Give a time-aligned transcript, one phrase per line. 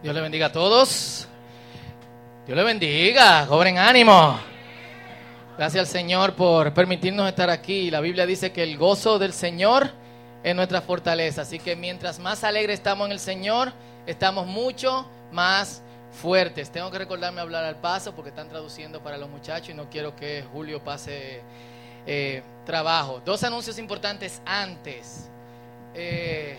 [0.00, 1.26] Dios le bendiga a todos.
[2.46, 4.38] Dios le bendiga, cobren ánimo.
[5.56, 7.90] Gracias al Señor por permitirnos estar aquí.
[7.90, 9.90] La Biblia dice que el gozo del Señor
[10.44, 11.42] es nuestra fortaleza.
[11.42, 13.72] Así que mientras más alegre estamos en el Señor,
[14.06, 15.82] estamos mucho más
[16.12, 16.70] fuertes.
[16.70, 20.14] Tengo que recordarme hablar al paso porque están traduciendo para los muchachos y no quiero
[20.14, 21.42] que Julio pase
[22.06, 23.20] eh, trabajo.
[23.24, 25.28] Dos anuncios importantes antes.
[25.92, 26.56] Eh,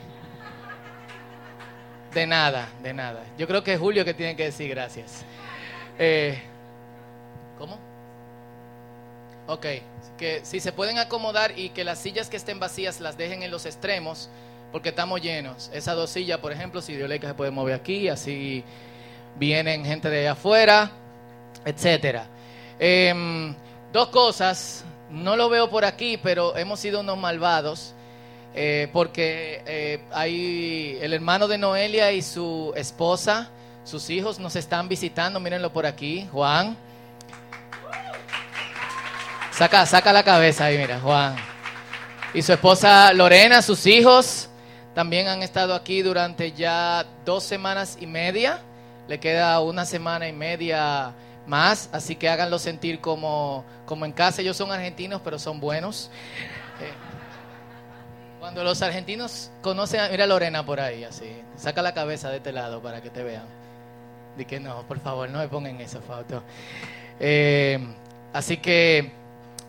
[2.14, 3.24] de nada, de nada.
[3.38, 5.24] Yo creo que es Julio que tiene que decir gracias.
[5.98, 6.40] Eh,
[7.58, 7.78] ¿Cómo?
[9.48, 9.66] Ok,
[10.18, 13.52] que si se pueden acomodar y que las sillas que estén vacías las dejen en
[13.52, 14.30] los extremos,
[14.72, 15.70] porque estamos llenos.
[15.74, 18.64] Esa dos sillas, por ejemplo, si Dioleca se puede mover aquí, así
[19.38, 20.92] vienen gente de afuera,
[21.66, 22.28] etcétera.
[22.80, 23.56] Em,
[23.92, 27.94] dos cosas, no lo veo por aquí, pero hemos sido unos malvados
[28.56, 33.50] eh, porque eh, hay el hermano de Noelia y su esposa,
[33.84, 36.76] sus hijos nos están visitando, mírenlo por aquí, Juan.
[39.52, 41.36] Saca, saca la cabeza ahí, mira, Juan.
[42.34, 44.50] Y su esposa Lorena, sus hijos,
[44.94, 48.60] también han estado aquí durante ya dos semanas y media.
[49.08, 51.14] Le queda una semana y media
[51.48, 54.42] más, así que háganlo sentir como, como en casa.
[54.42, 56.12] Ellos son argentinos, pero son buenos.
[56.80, 56.92] Eh,
[58.50, 62.52] cuando los argentinos conocen, a, mira Lorena por ahí, así, saca la cabeza de este
[62.52, 63.44] lado para que te vean.
[64.36, 66.42] Di que no, por favor, no me pongan esa foto.
[67.20, 67.78] Eh,
[68.34, 69.12] así que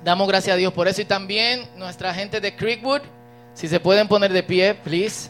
[0.03, 3.03] damos gracias a Dios por eso y también nuestra gente de Creekwood,
[3.53, 5.29] si se pueden poner de pie, please.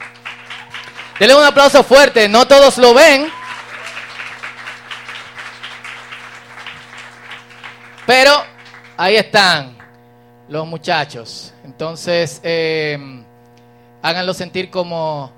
[1.19, 3.27] Denle un aplauso fuerte, no todos lo ven.
[8.07, 8.45] Pero
[8.97, 9.77] ahí están
[10.49, 11.53] los muchachos.
[11.65, 13.25] Entonces, eh,
[14.03, 15.31] háganlo sentir como,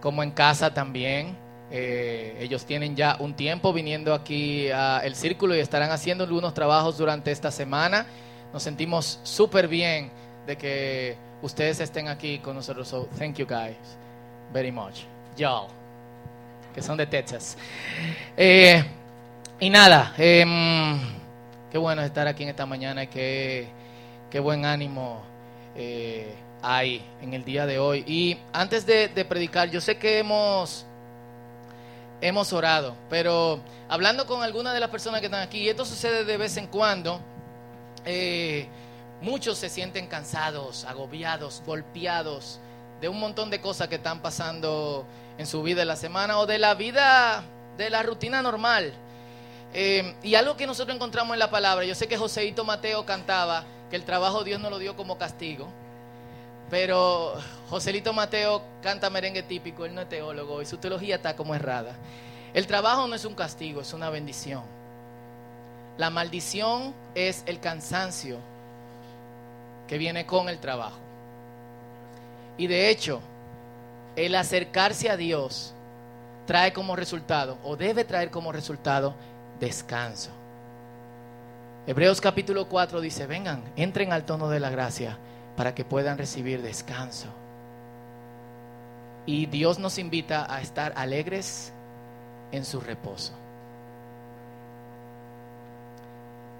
[0.00, 1.36] como en casa también.
[1.70, 6.96] Eh, ellos tienen ya un tiempo viniendo aquí al círculo y estarán haciendo algunos trabajos
[6.98, 8.06] durante esta semana.
[8.52, 10.10] Nos sentimos súper bien
[10.46, 12.88] de que ustedes estén aquí con nosotros.
[12.88, 13.76] So, thank you guys
[14.52, 15.00] very much.
[15.36, 15.68] Y'all,
[16.74, 17.56] que son de Texas.
[18.36, 18.82] Eh,
[19.60, 20.98] y nada, em,
[21.70, 23.68] qué bueno estar aquí en esta mañana y qué,
[24.30, 25.22] qué buen ánimo.
[26.62, 28.04] Hay en el día de hoy.
[28.06, 30.84] Y antes de, predicar, yo sé que hemos,
[32.20, 36.24] hemos orado, pero hablando con algunas de las personas que están aquí, y esto sucede
[36.24, 37.20] de vez en cuando,
[38.04, 38.66] eh,
[39.20, 42.60] muchos se sienten cansados, agobiados, golpeados
[43.00, 45.06] de un montón de cosas que están pasando
[45.38, 47.44] en su vida en la semana o de la vida,
[47.76, 48.92] de la rutina normal.
[49.72, 53.64] Eh, y algo que nosotros encontramos en la palabra, yo sé que Joséito Mateo cantaba
[53.90, 55.68] que el trabajo Dios no lo dio como castigo.
[56.70, 57.34] Pero
[57.70, 61.94] Joselito Mateo canta merengue típico, él no es teólogo y su teología está como errada.
[62.52, 64.62] El trabajo no es un castigo, es una bendición.
[65.96, 68.38] La maldición es el cansancio
[69.86, 70.98] que viene con el trabajo.
[72.56, 73.20] Y de hecho,
[74.16, 75.72] el acercarse a Dios
[76.46, 79.14] trae como resultado, o debe traer como resultado,
[79.60, 80.30] descanso.
[81.86, 85.18] Hebreos capítulo 4 dice, vengan, entren al tono de la gracia
[85.58, 87.26] para que puedan recibir descanso.
[89.26, 91.72] Y Dios nos invita a estar alegres
[92.52, 93.32] en su reposo.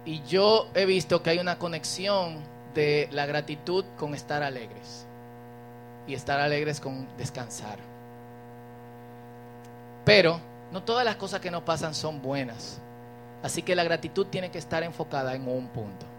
[0.05, 2.39] Y yo he visto que hay una conexión
[2.75, 5.07] de la gratitud con estar alegres.
[6.09, 7.79] Y estar alegres con descansar.
[10.05, 10.41] Pero
[10.73, 12.81] no todas las cosas que nos pasan son buenas.
[13.45, 16.18] Así que la gratitud tiene que estar enfocada en un punto.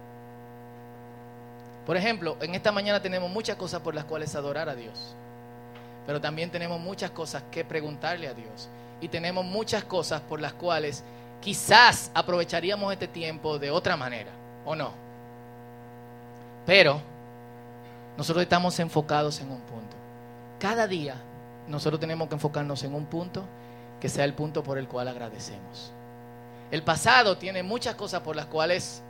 [1.89, 5.15] Por ejemplo, en esta mañana tenemos muchas cosas por las cuales adorar a Dios.
[6.05, 8.69] Pero también tenemos muchas cosas que preguntarle a Dios.
[9.01, 11.03] Y tenemos muchas cosas por las cuales
[11.41, 14.29] quizás aprovecharíamos este tiempo de otra manera,
[14.67, 14.91] ¿o no?
[16.67, 17.01] Pero
[18.17, 19.95] nosotros estamos enfocados en un punto.
[20.59, 21.15] Cada día
[21.67, 23.45] nosotros tenemos que enfocarnos en un punto
[23.99, 25.91] que sea el punto por el cual agradecemos.
[26.69, 29.01] El pasado tiene muchas cosas por las cuales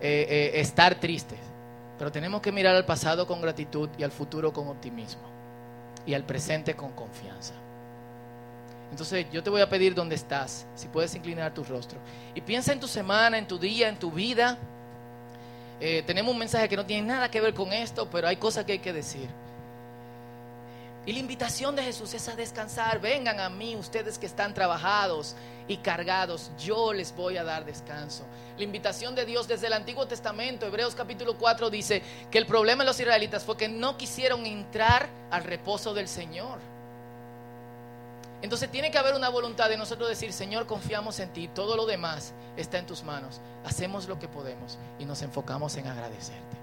[0.00, 1.38] eh, eh, estar tristes,
[1.98, 5.22] pero tenemos que mirar al pasado con gratitud y al futuro con optimismo
[6.06, 7.54] y al presente con confianza.
[8.90, 11.98] Entonces yo te voy a pedir dónde estás, si puedes inclinar tu rostro.
[12.34, 14.58] Y piensa en tu semana, en tu día, en tu vida.
[15.80, 18.64] Eh, tenemos un mensaje que no tiene nada que ver con esto, pero hay cosas
[18.64, 19.28] que hay que decir.
[21.10, 23.00] Y la invitación de Jesús es a descansar.
[23.00, 25.34] Vengan a mí ustedes que están trabajados
[25.66, 28.22] y cargados, yo les voy a dar descanso.
[28.56, 32.84] La invitación de Dios desde el Antiguo Testamento, Hebreos capítulo 4 dice que el problema
[32.84, 36.60] de los israelitas fue que no quisieron entrar al reposo del Señor.
[38.40, 41.86] Entonces tiene que haber una voluntad de nosotros decir, Señor, confiamos en ti, todo lo
[41.86, 43.40] demás está en tus manos.
[43.64, 46.56] Hacemos lo que podemos y nos enfocamos en agradecerte.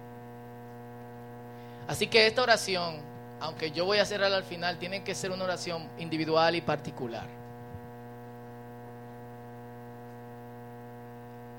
[1.89, 5.43] Así que esta oración, aunque yo voy a hacerla al final, tiene que ser una
[5.43, 7.25] oración individual y particular.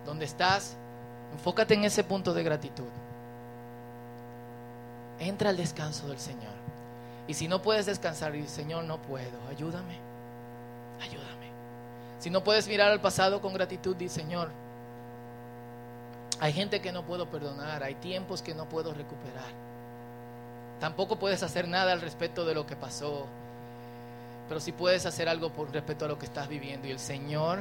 [0.04, 0.76] Donde estás,
[1.32, 2.88] enfócate en ese punto de gratitud.
[5.20, 6.58] Entra al descanso del Señor.
[7.26, 9.98] Y si no puedes descansar, y Señor, no puedo, ayúdame,
[11.00, 11.48] ayúdame.
[12.18, 14.50] Si no puedes mirar al pasado con gratitud, di, Señor,
[16.40, 19.67] hay gente que no puedo perdonar, hay tiempos que no puedo recuperar.
[20.80, 23.26] Tampoco puedes hacer nada al respecto de lo que pasó,
[24.48, 26.86] pero sí puedes hacer algo por respecto a lo que estás viviendo.
[26.86, 27.60] Y el Señor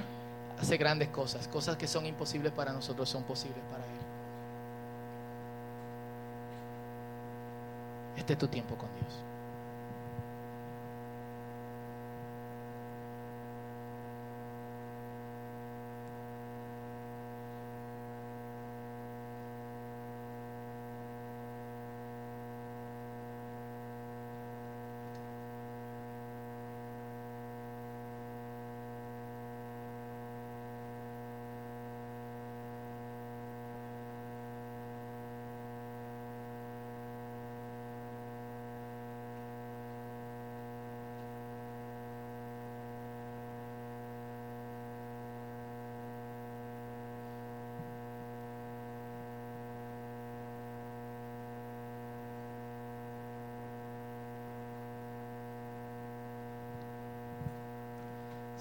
[0.59, 3.91] hace grandes cosas, cosas que son imposibles para nosotros son posibles para Él.
[8.17, 9.27] Este es tu tiempo con Dios.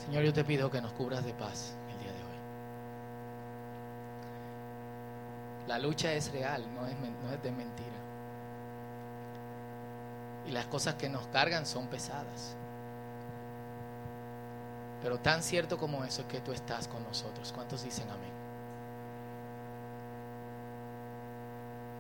[0.07, 2.39] Señor, yo te pido que nos cubras de paz el día de hoy.
[5.69, 7.89] La lucha es real, no es, de mentira.
[10.49, 12.57] Y las cosas que nos cargan son pesadas.
[15.01, 17.53] Pero tan cierto como eso es que tú estás con nosotros.
[17.53, 18.33] ¿Cuántos dicen amén?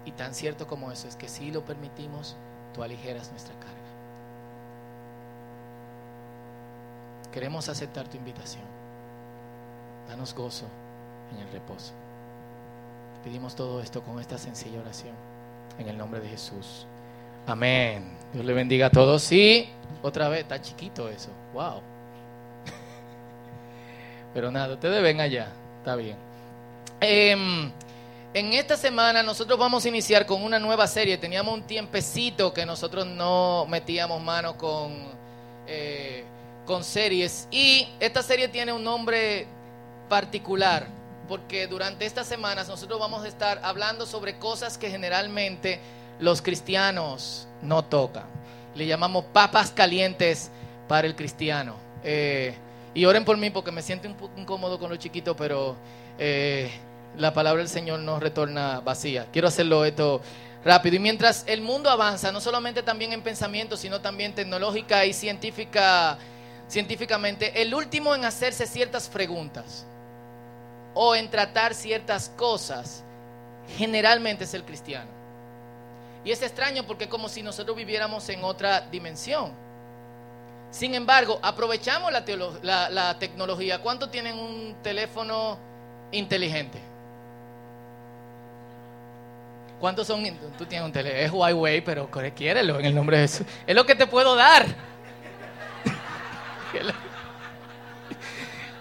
[0.04, 2.34] Y tan cierto como eso es que si lo permitimos,
[2.74, 3.85] tú aligeras nuestra carga.
[7.36, 8.64] Queremos aceptar tu invitación.
[10.08, 10.64] Danos gozo
[11.30, 11.92] en el reposo.
[13.22, 15.12] Pedimos todo esto con esta sencilla oración.
[15.78, 16.86] En el nombre de Jesús.
[17.46, 18.16] Amén.
[18.32, 19.30] Dios le bendiga a todos.
[19.32, 19.68] Y
[20.02, 21.28] otra vez, está chiquito eso.
[21.52, 21.82] Wow.
[24.32, 25.48] Pero nada, ustedes ven allá.
[25.80, 26.16] Está bien.
[27.02, 27.70] Em,
[28.32, 31.18] en esta semana nosotros vamos a iniciar con una nueva serie.
[31.18, 35.14] Teníamos un tiempecito que nosotros no metíamos mano con...
[35.66, 36.24] Eh,
[36.66, 37.48] con series.
[37.50, 39.46] Y esta serie tiene un nombre
[40.08, 40.86] particular,
[41.28, 45.80] porque durante estas semanas nosotros vamos a estar hablando sobre cosas que generalmente
[46.20, 48.24] los cristianos no tocan.
[48.74, 50.50] Le llamamos papas calientes
[50.88, 51.76] para el cristiano.
[52.04, 52.54] Eh,
[52.94, 55.76] y oren por mí porque me siento un poco incómodo con lo chiquito, pero
[56.18, 56.70] eh,
[57.18, 59.26] la palabra del Señor no retorna vacía.
[59.32, 60.20] Quiero hacerlo esto
[60.64, 60.96] rápido.
[60.96, 66.18] Y mientras el mundo avanza, no solamente también en pensamiento, sino también tecnológica y científica
[66.68, 69.86] científicamente, el último en hacerse ciertas preguntas
[70.94, 73.02] o en tratar ciertas cosas,
[73.76, 75.10] generalmente es el cristiano.
[76.24, 79.52] Y es extraño porque es como si nosotros viviéramos en otra dimensión.
[80.70, 83.80] Sin embargo, aprovechamos la, tecnología.
[83.80, 85.58] ¿Cuántos tienen un teléfono
[86.10, 86.78] inteligente?
[89.78, 90.24] ¿Cuántos son?
[90.58, 93.46] Tú un teléfono, es Huawei, pero quiérelo en el nombre de Jesús.
[93.66, 94.66] Es lo que te puedo dar.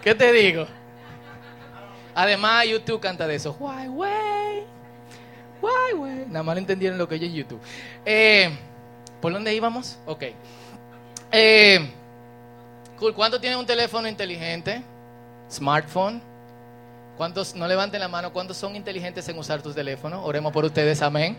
[0.02, 0.66] ¿Qué te digo?
[2.14, 3.56] Además, YouTube canta de eso.
[3.58, 4.64] Why, way?
[5.60, 6.24] Why, way?
[6.28, 7.60] Nada más entendieron lo que oye YouTube.
[8.04, 8.50] Eh,
[9.20, 9.98] ¿Por dónde íbamos?
[10.06, 10.24] Ok.
[11.32, 11.90] Eh,
[12.98, 13.14] cool.
[13.14, 14.82] ¿Cuántos tienen un teléfono inteligente?
[15.50, 16.22] Smartphone.
[17.16, 20.20] ¿Cuántos, no levanten la mano, cuántos son inteligentes en usar tus teléfonos?
[20.24, 21.36] Oremos por ustedes, amén.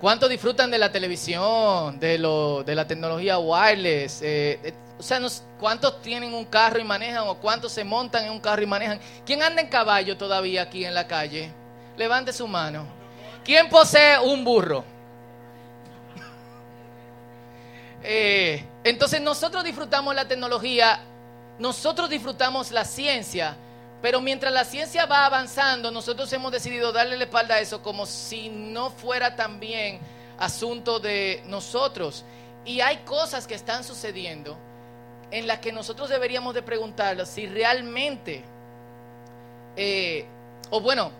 [0.00, 4.22] ¿Cuántos disfrutan de la televisión, de, lo, de la tecnología wireless?
[4.22, 5.20] Eh, o sea,
[5.58, 8.98] ¿cuántos tienen un carro y manejan o cuántos se montan en un carro y manejan?
[9.26, 11.52] ¿Quién anda en caballo todavía aquí en la calle?
[11.98, 12.86] Levante su mano.
[13.44, 14.84] ¿Quién posee un burro?
[18.02, 21.00] Eh, entonces nosotros disfrutamos la tecnología,
[21.58, 23.54] nosotros disfrutamos la ciencia,
[24.02, 28.06] pero mientras la ciencia va avanzando, nosotros hemos decidido darle la espalda a eso como
[28.06, 29.98] si no fuera también
[30.38, 32.24] asunto de nosotros.
[32.64, 34.56] Y hay cosas que están sucediendo
[35.30, 38.42] en las que nosotros deberíamos de preguntarnos si realmente,
[39.76, 40.24] eh,
[40.70, 41.12] o bueno,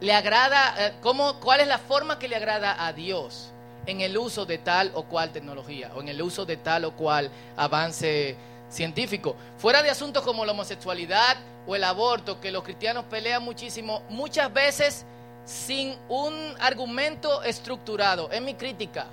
[0.00, 3.50] le agrada, eh, ¿cómo, ¿cuál es la forma que le agrada a Dios
[3.86, 6.92] en el uso de tal o cual tecnología o en el uso de tal o
[6.92, 8.36] cual avance
[8.74, 9.36] científico.
[9.58, 14.52] Fuera de asuntos como la homosexualidad o el aborto, que los cristianos pelean muchísimo, muchas
[14.52, 15.06] veces
[15.44, 18.30] sin un argumento estructurado.
[18.30, 19.06] Es mi crítica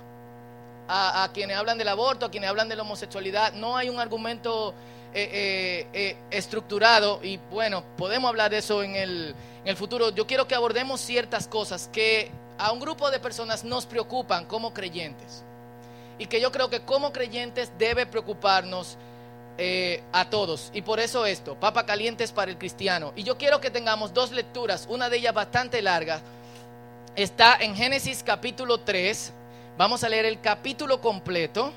[0.88, 3.52] a, quienes hablan del aborto, a quienes hablan de la homosexualidad.
[3.52, 4.74] No hay un argumento
[5.14, 10.10] eh, eh, eh, estructurado y bueno, podemos hablar de eso en el, en el futuro.
[10.10, 14.74] Yo quiero que abordemos ciertas cosas que a un grupo de personas nos preocupan como
[14.74, 15.44] creyentes
[16.18, 18.96] y que yo creo que como creyentes debe preocuparnos
[19.58, 20.70] eh, a todos.
[20.72, 23.12] Y por eso esto, papa calientes para el cristiano.
[23.16, 26.20] Y yo quiero que tengamos dos lecturas, una de ellas bastante larga.
[27.14, 29.32] Está en Génesis capítulo 3.
[29.76, 31.72] Vamos a leer el capítulo completo.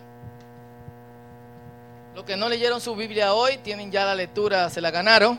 [2.15, 5.37] Los que no leyeron su Biblia hoy, tienen ya la lectura, se la ganaron.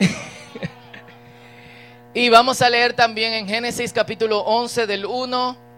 [2.14, 5.69] y vamos a leer también en Génesis capítulo 11 del 1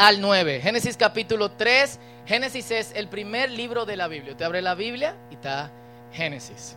[0.00, 0.60] al 9.
[0.62, 4.36] Génesis capítulo 3 Génesis es el primer libro de la Biblia.
[4.36, 5.70] Te abre la Biblia y está
[6.12, 6.76] Génesis.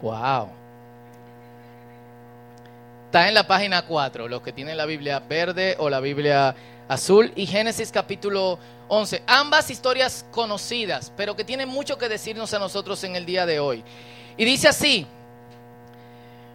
[0.00, 0.48] Wow.
[3.04, 6.54] Está en la página 4, los que tienen la Biblia verde o la Biblia
[6.88, 7.32] azul.
[7.36, 9.22] Y Génesis capítulo 11.
[9.26, 13.60] Ambas historias conocidas, pero que tienen mucho que decirnos a nosotros en el día de
[13.60, 13.84] hoy.
[14.36, 15.06] Y dice así.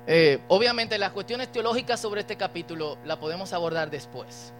[0.07, 4.51] Eh, obviamente las cuestiones teológicas sobre este capítulo la podemos abordar después.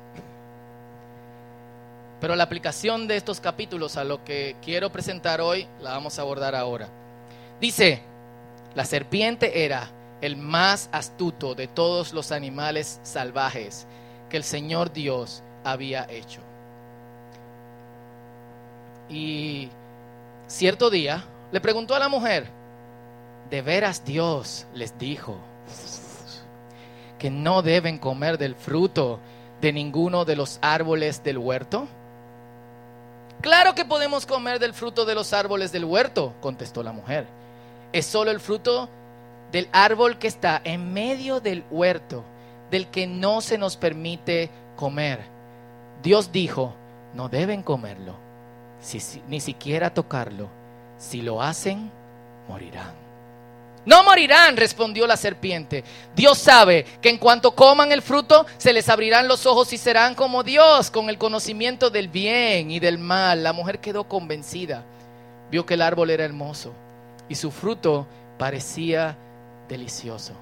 [2.22, 6.22] Pero la aplicación de estos capítulos a lo que quiero presentar hoy la vamos a
[6.22, 6.88] abordar ahora.
[7.60, 8.04] Dice,
[8.76, 9.90] la serpiente era
[10.22, 13.88] el más astuto de todos los animales salvajes
[14.30, 16.42] que el Señor Dios había hecho.
[19.10, 19.70] Y
[20.46, 22.46] cierto día le preguntó a la mujer,
[23.50, 25.38] ¿de veras Dios les dijo
[27.18, 29.20] que no deben comer del fruto
[29.60, 31.88] de ninguno de los árboles del huerto?
[33.42, 37.26] Claro que podemos comer del fruto de los árboles del huerto, contestó la mujer.
[37.92, 38.88] Es solo el fruto
[39.52, 42.24] del árbol que está en medio del huerto,
[42.70, 45.22] del que no se nos permite comer.
[46.04, 46.74] Dios dijo,
[47.16, 48.16] no deben comerlo,
[49.28, 50.48] ni siquiera tocarlo.
[50.98, 51.92] Si lo hacen,
[52.48, 53.01] morirán.
[53.86, 55.84] No morirán, respondió la serpiente.
[56.16, 60.14] Dios sabe que en cuanto coman el fruto, se les abrirán los ojos y serán
[60.14, 63.44] como Dios, con el conocimiento del bien y del mal.
[63.44, 64.84] La mujer quedó convencida.
[65.50, 66.74] Vio que el árbol era hermoso
[67.28, 68.06] y su fruto
[68.38, 69.18] parecía
[69.68, 70.34] delicioso.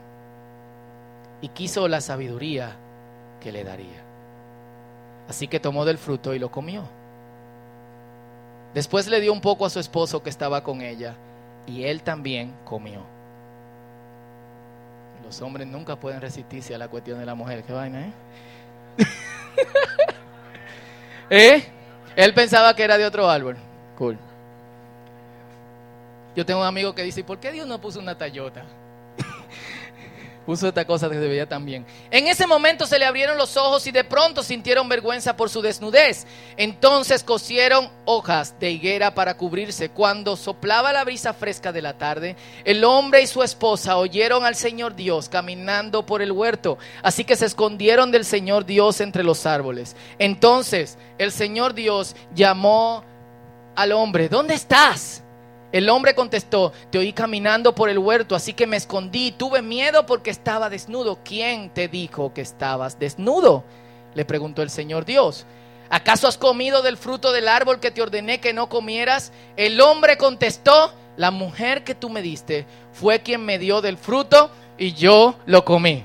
[1.42, 2.76] Y quiso la sabiduría
[3.40, 4.04] que le daría.
[5.30, 6.84] Así que tomó del fruto y lo comió.
[8.74, 11.16] Después le dio un poco a su esposo que estaba con ella
[11.66, 13.19] y él también comió.
[15.30, 17.64] Los hombres nunca pueden resistirse a la cuestión de la mujer.
[17.64, 18.12] ¿Qué vaina, eh?
[21.30, 21.64] ¿Eh?
[22.16, 23.56] Él pensaba que era de otro árbol.
[23.96, 24.18] Cool.
[26.36, 28.64] Yo tengo un amigo que dice, ¿por qué Dios no puso una Tayota?
[30.50, 31.48] Puso esta cosa que veía.
[32.10, 35.62] En ese momento se le abrieron los ojos y de pronto sintieron vergüenza por su
[35.62, 36.26] desnudez.
[36.58, 39.90] Entonces cosieron hojas de higuera para cubrirse.
[39.90, 44.56] Cuando soplaba la brisa fresca de la tarde, el hombre y su esposa oyeron al
[44.56, 46.80] Señor Dios caminando por el huerto.
[47.04, 49.96] Así que se escondieron del Señor Dios entre los árboles.
[50.18, 53.04] Entonces el Señor Dios llamó
[53.76, 55.22] al hombre, ¿dónde estás?
[55.72, 60.06] El hombre contestó, te oí caminando por el huerto, así que me escondí, tuve miedo
[60.06, 61.20] porque estaba desnudo.
[61.24, 63.64] ¿Quién te dijo que estabas desnudo?
[64.16, 65.46] Le preguntó el Señor Dios.
[65.92, 69.32] ¿Acaso has comido del fruto del árbol que te ordené que no comieras?
[69.58, 74.50] El hombre contestó, la mujer que tú me diste fue quien me dio del fruto
[74.78, 76.04] y yo lo comí.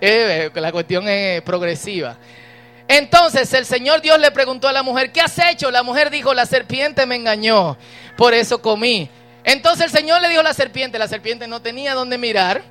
[0.00, 2.16] Eh, la cuestión es progresiva.
[2.88, 5.70] Entonces el Señor Dios le preguntó a la mujer, ¿qué has hecho?
[5.70, 7.76] La mujer dijo, la serpiente me engañó,
[8.16, 9.08] por eso comí.
[9.42, 12.62] Entonces el Señor le dijo a la serpiente, la serpiente no tenía dónde mirar,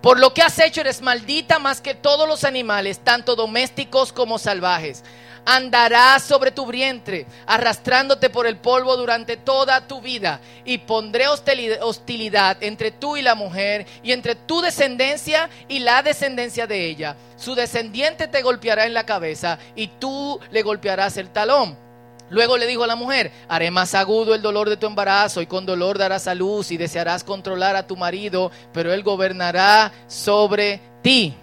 [0.00, 4.38] por lo que has hecho eres maldita más que todos los animales, tanto domésticos como
[4.38, 5.02] salvajes
[5.44, 12.56] andarás sobre tu vientre, arrastrándote por el polvo durante toda tu vida, y pondré hostilidad
[12.62, 17.16] entre tú y la mujer, y entre tu descendencia y la descendencia de ella.
[17.36, 21.84] Su descendiente te golpeará en la cabeza, y tú le golpearás el talón.
[22.30, 25.46] Luego le dijo a la mujer, haré más agudo el dolor de tu embarazo y
[25.46, 30.80] con dolor darás a luz y desearás controlar a tu marido, pero él gobernará sobre
[31.02, 31.34] ti.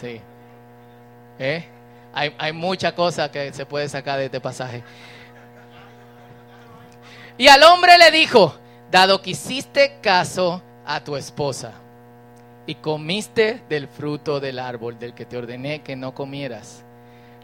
[0.00, 0.20] Sí.
[1.38, 1.64] ¿Eh?
[2.12, 4.82] Hay, hay mucha cosa que se puede sacar de este pasaje.
[7.38, 8.54] Y al hombre le dijo,
[8.90, 11.72] dado que hiciste caso a tu esposa
[12.66, 16.84] y comiste del fruto del árbol del que te ordené que no comieras.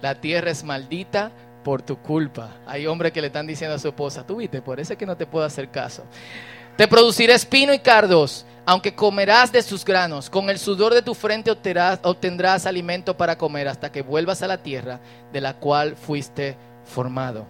[0.03, 1.31] La tierra es maldita
[1.65, 2.51] por tu culpa.
[2.67, 5.07] Hay hombres que le están diciendo a su esposa, tú viste, por eso es que
[5.07, 6.05] no te puedo hacer caso.
[6.77, 10.29] Te produciré espino y cardos, aunque comerás de sus granos.
[10.29, 14.47] Con el sudor de tu frente obtendrás, obtendrás alimento para comer hasta que vuelvas a
[14.47, 15.01] la tierra
[15.33, 16.55] de la cual fuiste
[16.85, 17.47] formado.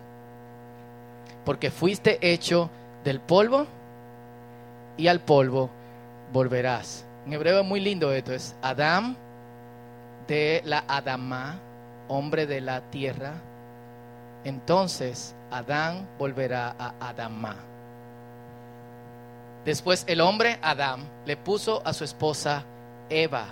[1.45, 2.71] Porque fuiste hecho
[3.03, 3.67] del polvo
[4.97, 5.71] y al polvo
[6.33, 7.05] volverás.
[7.27, 9.17] En hebreo es muy lindo esto, es Adam
[10.29, 11.59] de la Adama,
[12.07, 13.35] hombre de la tierra.
[14.45, 17.57] Entonces Adán volverá a Adama.
[19.67, 22.63] Después el hombre Adán le puso a su esposa
[23.11, 23.47] Eva,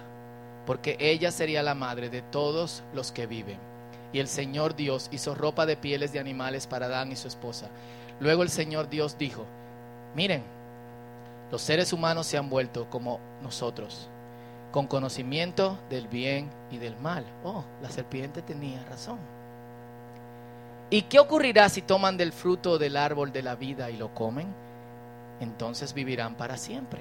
[0.64, 3.58] porque ella sería la madre de todos los que viven.
[4.12, 7.68] Y el Señor Dios hizo ropa de pieles de animales para Adán y su esposa.
[8.20, 9.44] Luego el Señor Dios dijo,
[10.14, 10.44] miren,
[11.50, 14.08] los seres humanos se han vuelto como nosotros,
[14.70, 17.24] con conocimiento del bien y del mal.
[17.42, 19.18] Oh, la serpiente tenía razón.
[20.90, 24.63] ¿Y qué ocurrirá si toman del fruto del árbol de la vida y lo comen?
[25.40, 27.00] Entonces vivirán para siempre.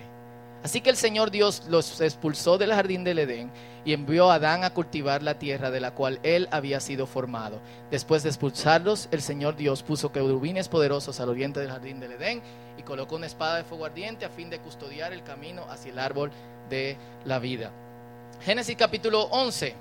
[0.64, 3.52] Así que el Señor Dios los expulsó del jardín del Edén
[3.84, 7.60] y envió a Adán a cultivar la tierra de la cual él había sido formado.
[7.92, 12.42] Después de expulsarlos, el Señor Dios puso querubines poderosos al oriente del jardín del Edén
[12.78, 16.00] y colocó una espada de fuego ardiente a fin de custodiar el camino hacia el
[16.00, 16.32] árbol
[16.70, 17.72] de la vida.
[18.42, 19.76] Génesis capítulo 11,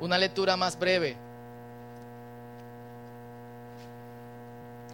[0.00, 1.16] una lectura más breve.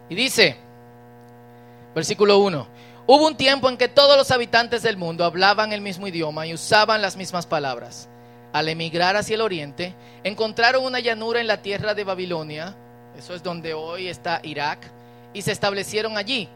[0.08, 0.56] Y dice,
[1.94, 2.66] versículo 1,
[3.06, 6.54] hubo un tiempo en que todos los habitantes del mundo hablaban el mismo idioma y
[6.54, 8.08] usaban las mismas palabras.
[8.52, 9.94] Al emigrar hacia el oriente,
[10.24, 12.74] encontraron una llanura en la tierra de Babilonia,
[13.18, 14.78] eso es donde hoy está Irak,
[15.32, 16.48] y se establecieron allí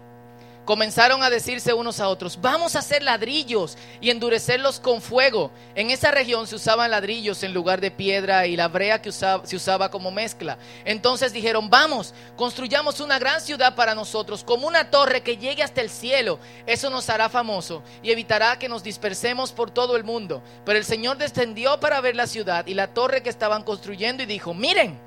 [0.70, 5.50] comenzaron a decirse unos a otros, vamos a hacer ladrillos y endurecerlos con fuego.
[5.74, 9.56] En esa región se usaban ladrillos en lugar de piedra y la brea que se
[9.56, 10.58] usaba como mezcla.
[10.84, 15.80] Entonces dijeron, vamos, construyamos una gran ciudad para nosotros, como una torre que llegue hasta
[15.80, 16.38] el cielo.
[16.68, 20.40] Eso nos hará famoso y evitará que nos dispersemos por todo el mundo.
[20.64, 24.26] Pero el Señor descendió para ver la ciudad y la torre que estaban construyendo y
[24.26, 25.00] dijo, miren,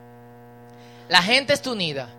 [1.08, 2.10] la gente está unida,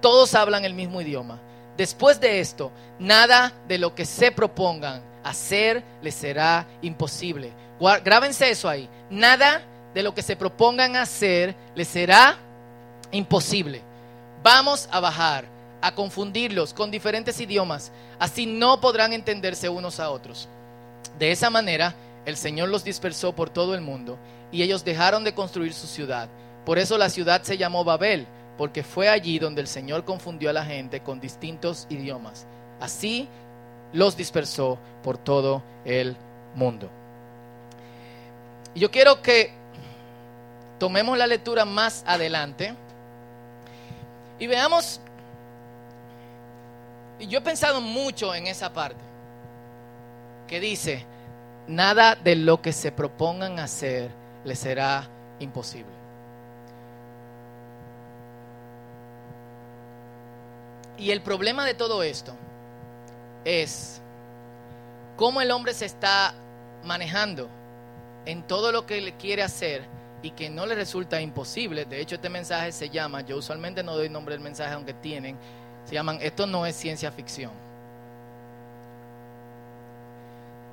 [0.00, 1.40] todos hablan el mismo idioma
[1.76, 7.52] Después de esto, nada de lo que se propongan hacer les será imposible.
[8.04, 8.88] Grábense eso ahí.
[9.10, 9.62] Nada
[9.92, 12.38] de lo que se propongan hacer les será
[13.10, 13.82] imposible.
[14.42, 15.44] Vamos a bajar,
[15.80, 17.92] a confundirlos con diferentes idiomas.
[18.18, 20.48] Así no podrán entenderse unos a otros.
[21.18, 24.18] De esa manera, el Señor los dispersó por todo el mundo
[24.50, 26.28] y ellos dejaron de construir su ciudad.
[26.64, 28.26] Por eso la ciudad se llamó Babel
[28.56, 32.46] porque fue allí donde el Señor confundió a la gente con distintos idiomas.
[32.80, 33.28] Así
[33.92, 36.16] los dispersó por todo el
[36.54, 36.88] mundo.
[38.74, 39.52] Yo quiero que
[40.78, 42.74] tomemos la lectura más adelante
[44.38, 45.00] y veamos,
[47.18, 49.00] y yo he pensado mucho en esa parte,
[50.46, 51.04] que dice,
[51.66, 54.10] nada de lo que se propongan hacer
[54.44, 55.08] les será
[55.40, 55.95] imposible.
[60.98, 62.32] Y el problema de todo esto
[63.44, 64.00] es
[65.16, 66.34] cómo el hombre se está
[66.84, 67.48] manejando
[68.24, 69.84] en todo lo que le quiere hacer
[70.22, 71.84] y que no le resulta imposible.
[71.84, 75.36] De hecho, este mensaje se llama, yo usualmente no doy nombre del mensaje aunque tienen,
[75.84, 77.52] se llaman, esto no es ciencia ficción.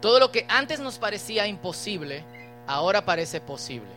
[0.02, 2.24] Todo lo que antes nos parecía imposible,
[2.68, 3.90] ahora parece posible.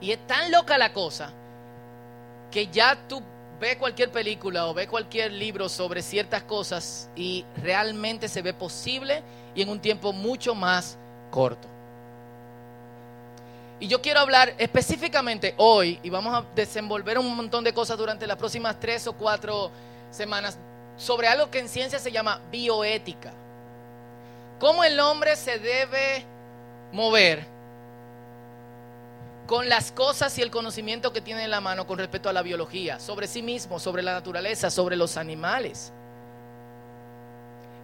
[0.00, 1.32] Y es tan loca la cosa
[2.50, 3.22] que ya tú
[3.62, 9.22] ve cualquier película o ve cualquier libro sobre ciertas cosas y realmente se ve posible
[9.54, 10.98] y en un tiempo mucho más
[11.30, 11.68] corto.
[13.78, 18.26] Y yo quiero hablar específicamente hoy, y vamos a desenvolver un montón de cosas durante
[18.26, 19.70] las próximas tres o cuatro
[20.10, 20.58] semanas,
[20.96, 23.32] sobre algo que en ciencia se llama bioética.
[24.58, 26.24] Cómo el hombre se debe
[26.92, 27.46] mover
[29.52, 32.40] con las cosas y el conocimiento que tiene en la mano con respecto a la
[32.40, 35.92] biología, sobre sí mismo, sobre la naturaleza, sobre los animales.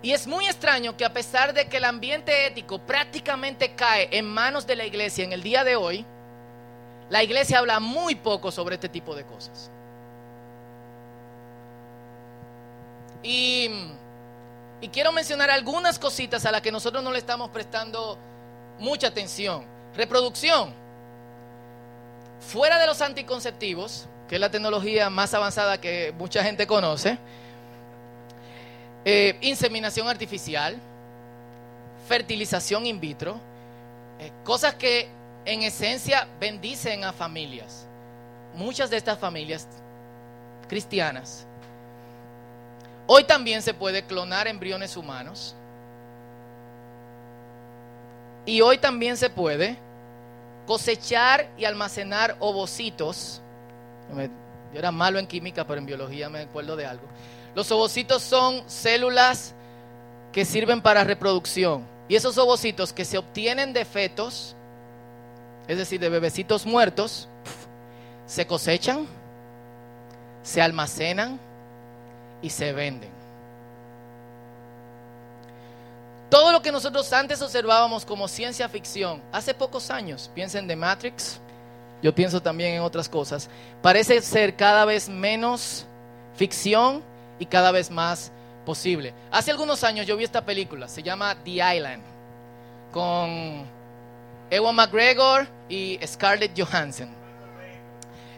[0.01, 4.25] Y es muy extraño que a pesar de que el ambiente ético prácticamente cae en
[4.25, 6.07] manos de la iglesia en el día de hoy,
[7.11, 9.71] la iglesia habla muy poco sobre este tipo de cosas.
[13.23, 13.71] Y,
[14.91, 18.17] quiero mencionar algunas cositas a las que nosotros no le estamos prestando
[18.79, 19.67] mucha atención.
[19.95, 20.88] Reproducción
[22.41, 27.19] fuera de los anticonceptivos, que es la tecnología más avanzada que mucha gente conoce,
[29.05, 30.77] eh, inseminación artificial,
[32.09, 33.41] fertilización in vitro,
[34.21, 35.09] Eh, cosas que
[35.45, 37.87] en esencia bendicen a familias.
[38.55, 39.69] Muchas de estas familias
[40.69, 41.47] cristianas.
[43.07, 45.55] Hoy también se puede clonar embriones humanos.
[48.45, 49.77] Y hoy también se puede
[50.69, 53.41] cosechar y almacenar ovocitos.
[54.71, 57.05] Yo era malo en química, pero en biología me acuerdo de algo.
[57.55, 59.55] Los ovocitos son células
[60.31, 61.87] que sirven para reproducción.
[62.07, 64.55] Y esos ovocitos que se obtienen de fetos,
[65.69, 67.29] es decir, de bebecitos muertos,
[68.27, 69.07] se cosechan,
[70.43, 71.41] se almacenan
[72.43, 73.18] y se venden.
[76.31, 81.41] Todo lo que nosotros antes observábamos como ciencia ficción, hace pocos años, piensen de Matrix,
[82.03, 83.49] yo pienso también en otras cosas,
[83.81, 85.87] parece ser cada vez menos
[86.37, 87.03] ficción
[87.39, 88.31] y cada vez más
[88.67, 89.15] posible.
[89.31, 92.03] Hace algunos años yo vi esta película, se llama The Island,
[92.93, 93.65] con
[94.51, 97.09] Ewan McGregor y Scarlett Johansson.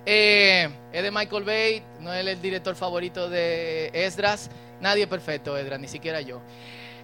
[0.06, 4.48] Eh, es de Michael Bay, no es el director favorito de Esdras,
[4.80, 6.40] nadie perfecto, Esdras, ni siquiera yo.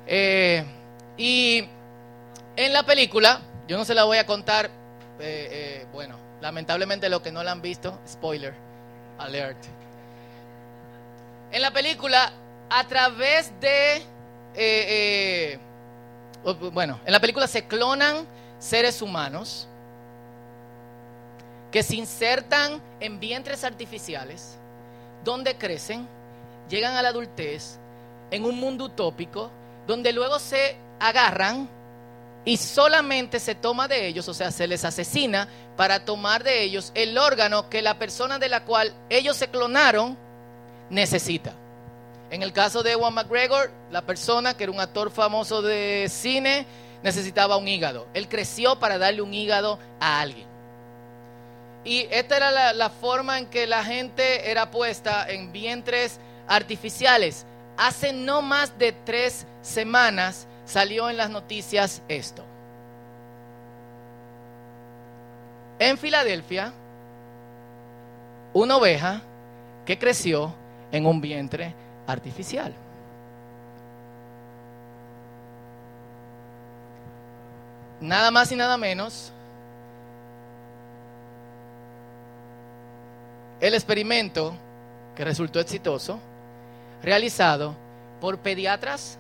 [0.07, 0.65] Eh,
[1.17, 1.69] y
[2.57, 4.71] en la película, yo no se la voy a contar,
[5.19, 8.55] eh, bueno, lamentablemente lo que no la han visto, spoiler,
[9.19, 9.59] alert.
[11.53, 12.33] En la película
[12.69, 14.03] a través de, eh,
[14.55, 15.59] eh,
[16.73, 18.27] bueno, en la película se clonan
[18.59, 19.69] seres humanos
[21.71, 24.57] que se insertan en vientres artificiales,
[25.25, 26.07] donde crecen,
[26.69, 27.79] llegan a la adultez,
[28.31, 29.51] en un mundo utópico,
[29.87, 31.69] donde luego se agarran
[32.45, 36.93] y solamente se toma de ellos, o sea, se les asesina para tomar de ellos
[36.95, 40.17] el órgano que la persona de la cual ellos se clonaron
[40.91, 41.53] necesita.
[42.31, 46.67] En el caso de Ewan McGregor, la persona que era un actor famoso de cine
[47.03, 48.07] necesitaba un hígado.
[48.15, 50.47] Él creció para darle un hígado a alguien.
[51.85, 56.19] Y esta era la, forma en que la gente era puesta en vientres
[56.49, 57.47] artificiales.
[57.77, 62.43] Hace no más de tres semanas salió en las noticias esto.
[65.79, 66.73] En Filadelfia,
[68.55, 69.21] una oveja
[69.85, 70.55] que creció
[70.91, 71.75] en un vientre
[72.07, 72.73] artificial.
[78.01, 79.33] Nada más y nada menos.
[83.61, 84.55] El experimento
[85.15, 86.19] que resultó exitoso,
[87.07, 87.77] realizado
[88.21, 89.17] por pediatras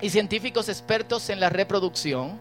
[0.00, 2.38] y científicos expertos en la reproducción,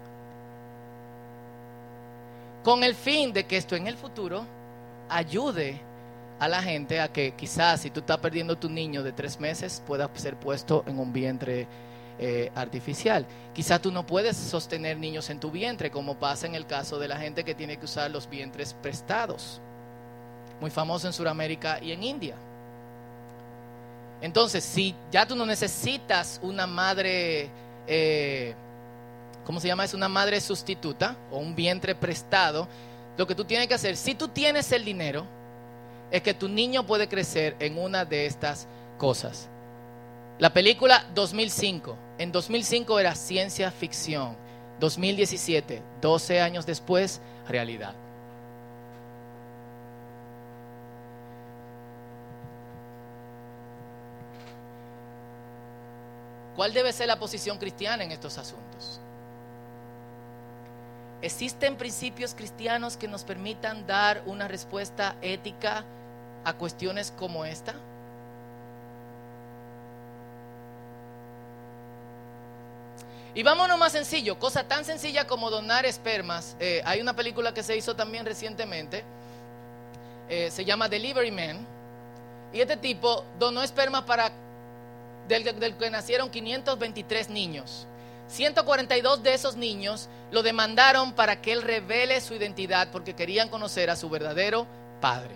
[2.63, 4.45] con el fin de que esto en el futuro
[5.09, 5.81] ayude
[6.39, 9.81] a la gente a que quizás si tú estás perdiendo tu niño de tres meses
[9.87, 11.67] pueda ser puesto en un vientre
[12.19, 13.25] eh, artificial.
[13.55, 17.07] Quizás tú no puedes sostener niños en tu vientre como pasa en el caso de
[17.07, 19.59] la gente que tiene que usar los vientres prestados.
[20.61, 22.35] Muy famoso en Sudamérica y en India.
[24.21, 27.49] Entonces, si ya tú no necesitas una madre,
[27.87, 28.55] eh,
[29.45, 29.85] ¿cómo se llama?
[29.85, 32.67] Es una madre sustituta o un vientre prestado.
[33.17, 35.25] Lo que tú tienes que hacer, si tú tienes el dinero,
[36.11, 39.49] es que tu niño puede crecer en una de estas cosas.
[40.39, 44.35] La película 2005, en 2005 era ciencia ficción,
[44.79, 47.93] 2017, 12 años después, realidad.
[56.55, 58.99] ¿Cuál debe ser la posición cristiana en estos asuntos?
[61.21, 65.83] ¿Existen principios cristianos que nos permitan dar una respuesta ética
[66.43, 67.73] a cuestiones como esta?
[73.33, 76.55] Y vámonos más sencillo, cosa tan sencilla como donar espermas.
[76.61, 79.03] Eh, hay una película que se hizo también recientemente,
[80.29, 81.67] eh, se llama Delivery Man,
[82.53, 84.31] y este tipo donó espermas para
[85.27, 87.87] del, que nacieron 523 niños.
[88.27, 93.89] 142 de esos niños lo demandaron para que él revele su identidad porque querían conocer
[93.89, 94.65] a su verdadero
[94.99, 95.35] padre.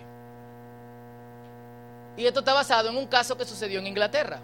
[2.16, 4.40] Y esto está basado en un caso que sucedió en Inglaterra.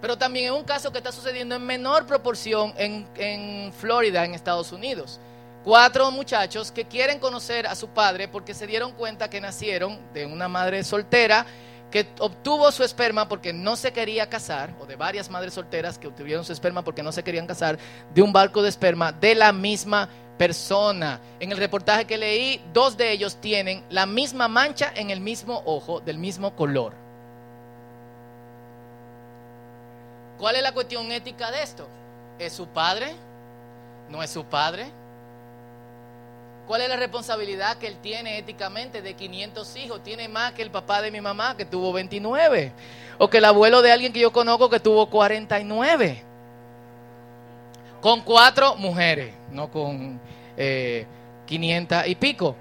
[0.00, 4.72] Pero también en un caso que está sucediendo en menor proporción en Florida, en Estados
[4.72, 5.20] Unidos.
[5.64, 10.26] Cuatro muchachos que quieren conocer a su padre porque se dieron cuenta que nacieron de
[10.26, 11.46] una madre soltera
[11.92, 16.08] que obtuvo su esperma porque no se quería casar, o de varias madres solteras que
[16.08, 17.78] obtuvieron su esperma porque no se querían casar,
[18.12, 21.20] de un barco de esperma de la misma persona.
[21.38, 25.62] En el reportaje que leí, dos de ellos tienen la misma mancha en el mismo
[25.66, 26.94] ojo, del mismo color.
[30.38, 31.86] ¿Cuál es la cuestión ética de esto?
[32.40, 33.14] ¿Es su padre?
[34.08, 34.90] ¿No es su padre?
[36.66, 40.02] ¿Cuál es la responsabilidad que él tiene éticamente de 500 hijos?
[40.02, 42.72] Tiene más que el papá de mi mamá que tuvo 29.
[43.18, 46.22] O que el abuelo de alguien que yo conozco que tuvo 49.
[48.00, 50.20] Con cuatro mujeres, no con
[50.56, 51.06] eh,
[51.46, 52.56] 500 y pico.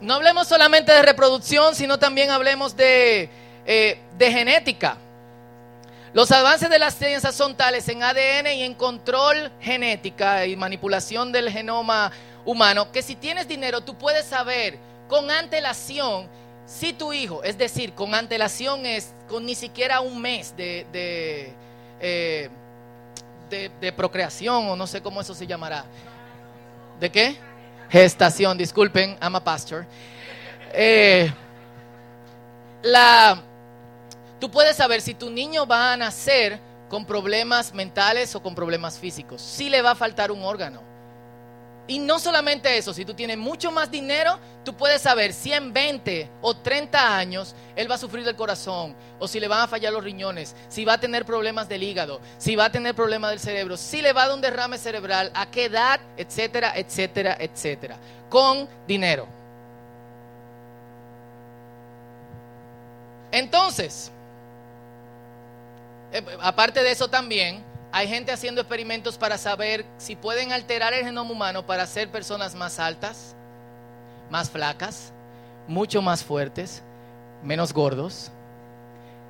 [0.00, 3.28] No hablemos solamente de reproducción, sino también hablemos de,
[3.66, 4.96] eh, de genética.
[6.18, 11.30] Los avances de las ciencias son tales en ADN y en control genética y manipulación
[11.30, 12.10] del genoma
[12.44, 16.26] humano que si tienes dinero tú puedes saber con antelación
[16.66, 21.52] si tu hijo, es decir, con antelación es con ni siquiera un mes de, de,
[22.00, 22.50] eh,
[23.48, 25.84] de procreación o no sé cómo eso se llamará.
[26.98, 27.36] ¿De qué?
[27.90, 29.86] Gestación, disculpen, I'm a pastor.
[30.72, 31.32] Eh,
[32.82, 33.40] la,
[34.38, 38.98] tú puedes saber si tu niño va a nacer con problemas mentales o con problemas
[38.98, 40.88] físicos, si le va a faltar un órgano.
[41.86, 45.72] Y no solamente eso, si tú tienes mucho más dinero, tú puedes saber si en
[45.72, 49.68] 20 o 30 años él va a sufrir del corazón, o si le van a
[49.68, 53.30] fallar los riñones, si va a tener problemas del hígado, si va a tener problemas
[53.30, 57.38] del cerebro, si le va a dar un derrame cerebral, a qué edad, etcétera, etcétera,
[57.40, 57.96] etcétera.
[58.28, 59.26] Con dinero.
[63.32, 64.12] Entonces,
[66.12, 71.04] eh, aparte de eso también, hay gente haciendo experimentos para saber si pueden alterar el
[71.04, 73.34] genoma humano para ser personas más altas,
[74.30, 75.12] más flacas,
[75.66, 76.82] mucho más fuertes,
[77.42, 78.30] menos gordos,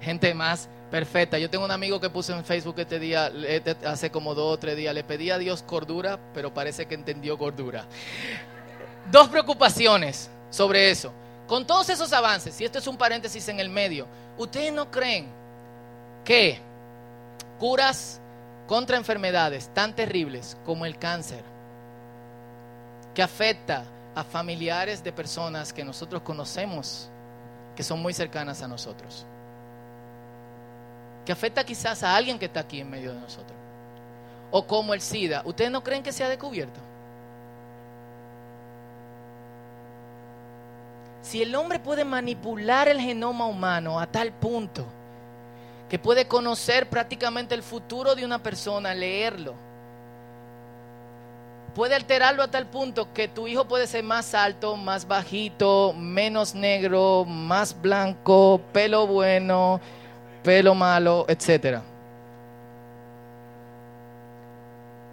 [0.00, 1.38] gente más perfecta.
[1.38, 3.30] Yo tengo un amigo que puso en Facebook este día,
[3.84, 7.36] hace como dos o tres días, le pedí a Dios cordura, pero parece que entendió
[7.36, 7.84] gordura.
[9.10, 11.12] Dos preocupaciones sobre eso.
[11.46, 15.28] Con todos esos avances, y esto es un paréntesis en el medio, ¿ustedes no creen
[16.24, 16.60] que
[17.58, 18.20] curas
[18.66, 21.42] contra enfermedades tan terribles como el cáncer,
[23.14, 27.08] que afecta a familiares de personas que nosotros conocemos,
[27.74, 29.24] que son muy cercanas a nosotros,
[31.24, 33.56] que afecta quizás a alguien que está aquí en medio de nosotros,
[34.50, 36.80] o como el SIDA, ¿ustedes no creen que se ha descubierto?
[41.22, 44.86] Si el hombre puede manipular el genoma humano a tal punto,
[45.88, 49.55] que puede conocer prácticamente el futuro de una persona, leerlo.
[51.74, 56.55] Puede alterarlo a tal punto que tu hijo puede ser más alto, más bajito, menos
[56.55, 59.81] negro, más blanco, pelo bueno,
[60.42, 61.83] pelo malo, etcétera.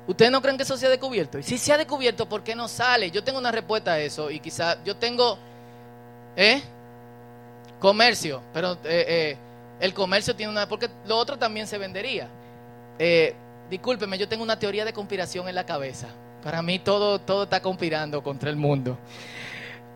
[0.08, 1.40] ¿Ustedes no creen que eso se ha descubierto?
[1.40, 3.10] Y si se ha descubierto, ¿por qué no sale?
[3.10, 5.38] Yo tengo una respuesta a eso y quizá yo tengo,
[6.36, 6.62] ¿eh?
[7.80, 9.38] Comercio, pero eh, eh,
[9.80, 10.68] el comercio tiene una...
[10.68, 12.28] Porque lo otro también se vendería.
[13.00, 13.36] Eh,
[13.70, 16.08] discúlpeme, yo tengo una teoría de conspiración en la cabeza.
[16.44, 18.98] Para mí todo, todo está conspirando contra el mundo.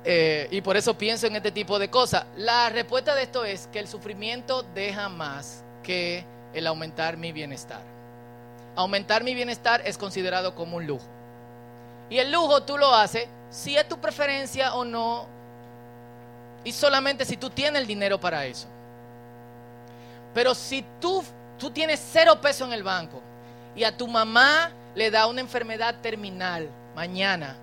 [0.03, 2.25] Eh, y por eso pienso en este tipo de cosas.
[2.37, 7.81] La respuesta de esto es que el sufrimiento deja más que el aumentar mi bienestar.
[8.75, 11.05] Aumentar mi bienestar es considerado como un lujo.
[12.09, 15.27] Y el lujo tú lo haces si es tu preferencia o no.
[16.63, 18.67] Y solamente si tú tienes el dinero para eso.
[20.33, 21.23] Pero si tú,
[21.57, 23.21] tú tienes cero peso en el banco
[23.75, 27.55] y a tu mamá le da una enfermedad terminal mañana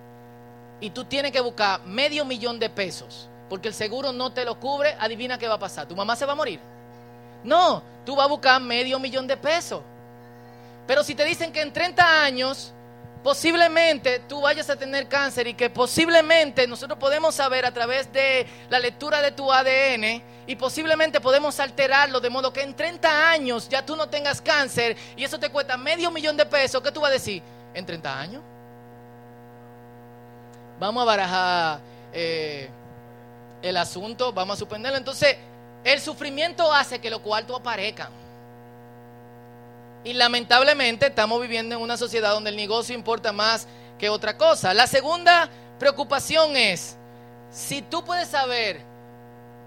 [0.80, 4.58] y tú tienes que buscar medio millón de pesos porque el seguro no te lo
[4.58, 5.86] cubre, adivina qué va a pasar.
[5.86, 6.58] ¿Tu mamá se va a morir?
[7.44, 9.82] No, tú vas a buscar medio millón de pesos.
[10.86, 12.72] Pero si te dicen que en 30 años
[13.26, 18.46] posiblemente tú vayas a tener cáncer y que posiblemente nosotros podemos saber a través de
[18.70, 23.68] la lectura de tu ADN y posiblemente podemos alterarlo de modo que en 30 años
[23.68, 27.00] ya tú no tengas cáncer y eso te cuesta medio millón de pesos, ¿qué tú
[27.00, 27.42] vas a decir?
[27.74, 28.42] ¿En 30 años?
[30.78, 31.80] Vamos a barajar
[32.12, 32.70] eh,
[33.60, 34.98] el asunto, vamos a suspenderlo.
[34.98, 35.36] Entonces,
[35.82, 38.25] el sufrimiento hace que los cuartos aparezcan.
[40.06, 43.66] Y lamentablemente estamos viviendo en una sociedad donde el negocio importa más
[43.98, 44.72] que otra cosa.
[44.72, 46.96] La segunda preocupación es,
[47.50, 48.82] si tú puedes saber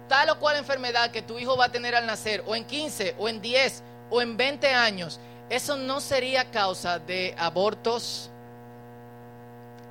[0.07, 3.15] tal o cual enfermedad que tu hijo va a tener al nacer, o en 15,
[3.19, 8.29] o en 10, o en 20 años, eso no sería causa de abortos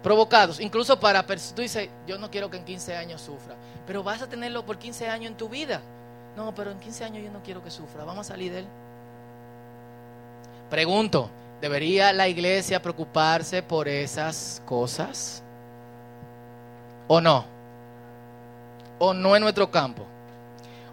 [0.03, 0.61] provocados.
[0.61, 3.55] Incluso para, tú dices, yo no quiero que en 15 años sufra,
[3.87, 5.83] pero vas a tenerlo por 15 años en tu vida.
[6.39, 8.67] No, pero en 15 años yo no quiero que sufra, vamos a salir de él.
[10.71, 15.43] Pregunto, ¿debería la iglesia preocuparse por esas cosas?
[17.07, 17.45] ¿O no?
[18.99, 20.05] ¿O no en nuestro campo?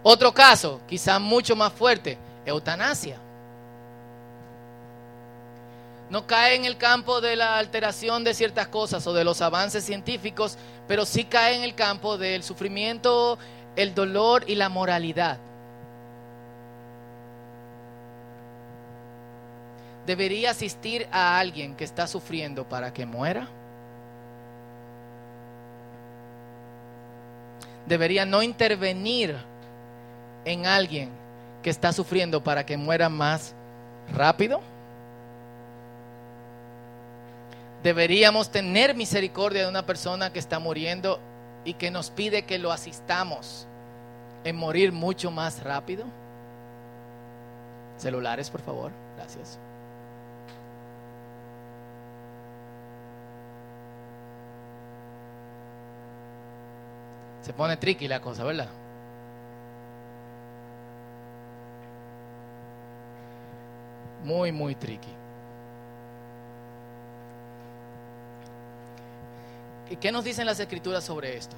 [0.01, 3.17] Otro caso, quizá mucho más fuerte, eutanasia.
[6.09, 9.83] No cae en el campo de la alteración de ciertas cosas o de los avances
[9.83, 10.57] científicos,
[10.87, 13.39] pero sí cae en el campo del sufrimiento,
[13.75, 15.39] el dolor y la moralidad.
[20.05, 23.47] ¿Debería asistir a alguien que está sufriendo para que muera?
[27.87, 29.35] ¿Debería no intervenir
[30.43, 31.09] en alguien
[31.63, 33.55] que está sufriendo para que muera más
[34.13, 34.61] rápido?
[37.81, 41.19] Deberíamos tener misericordia de una persona que está muriendo
[41.63, 43.67] y que nos pide que lo asistamos
[44.43, 46.05] en morir mucho más rápido.
[47.97, 48.91] Celulares, por favor.
[49.15, 49.59] Gracias.
[57.45, 58.67] Se pone tricky la cosa, ¿verdad?
[64.23, 65.11] Muy, muy tricky.
[69.91, 71.55] ¿Y qué nos dicen las escrituras sobre esto?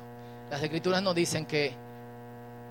[0.52, 1.71] Las escrituras nos dicen que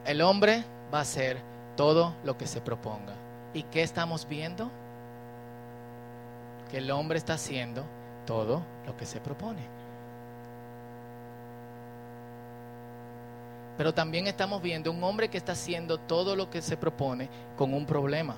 [0.05, 1.38] el hombre va a hacer
[1.74, 3.14] todo lo que se proponga.
[3.55, 4.70] ¿Y qué estamos viendo?
[6.70, 7.83] Que el hombre está haciendo
[8.26, 9.62] todo lo que se propone.
[13.76, 17.74] Pero también estamos viendo un hombre que está haciendo todo lo que se propone con
[17.74, 18.36] un problema.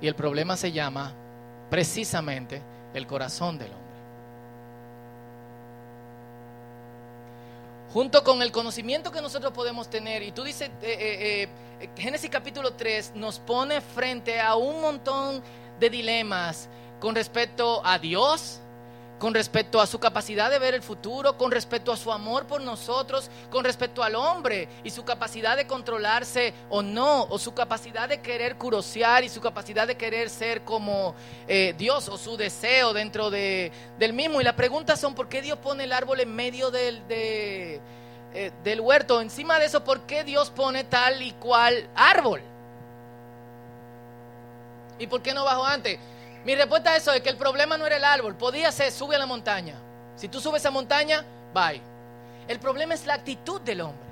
[0.00, 1.12] Y el problema se llama
[1.70, 2.62] precisamente
[2.94, 3.90] el corazón del hombre.
[7.92, 11.48] junto con el conocimiento que nosotros podemos tener, y tú dices, eh, eh,
[11.80, 15.42] eh, Génesis capítulo 3 nos pone frente a un montón
[15.78, 16.68] de dilemas
[17.00, 18.60] con respecto a Dios,
[19.20, 22.62] con respecto a su capacidad de ver el futuro, con respecto a su amor por
[22.62, 28.08] nosotros, con respecto al hombre y su capacidad de controlarse o no, o su capacidad
[28.08, 31.14] de querer curosear y su capacidad de querer ser como
[31.46, 34.40] eh, Dios o su deseo dentro de, del mismo.
[34.40, 37.78] Y las preguntas son, ¿por qué Dios pone el árbol en medio del, de,
[38.32, 39.20] eh, del huerto?
[39.20, 42.40] Encima de eso, ¿por qué Dios pone tal y cual árbol?
[44.98, 45.98] ¿Y por qué no bajo antes?
[46.44, 49.16] Mi respuesta a eso es que el problema no era el árbol, podía ser sube
[49.16, 49.74] a la montaña.
[50.16, 51.80] Si tú subes a montaña, bye.
[52.48, 54.10] El problema es la actitud del hombre.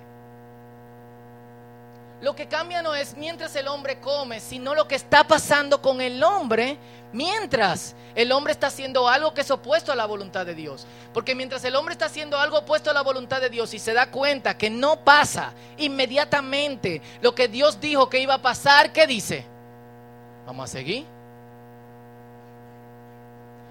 [2.20, 6.00] Lo que cambia no es mientras el hombre come, sino lo que está pasando con
[6.00, 6.76] el hombre
[7.12, 10.86] mientras el hombre está haciendo algo que es opuesto a la voluntad de Dios.
[11.14, 13.92] Porque mientras el hombre está haciendo algo opuesto a la voluntad de Dios y se
[13.92, 19.06] da cuenta que no pasa inmediatamente lo que Dios dijo que iba a pasar, ¿qué
[19.06, 19.44] dice?
[20.44, 21.17] Vamos a seguir.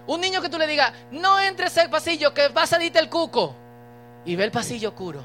[0.07, 3.09] Un niño que tú le digas, no entres al pasillo, que va a salirte el
[3.09, 3.53] cuco.
[4.25, 5.21] Y ve el pasillo oscuro.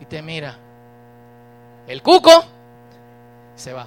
[0.00, 0.56] Y te mira.
[1.86, 2.44] El cuco
[3.54, 3.86] se va.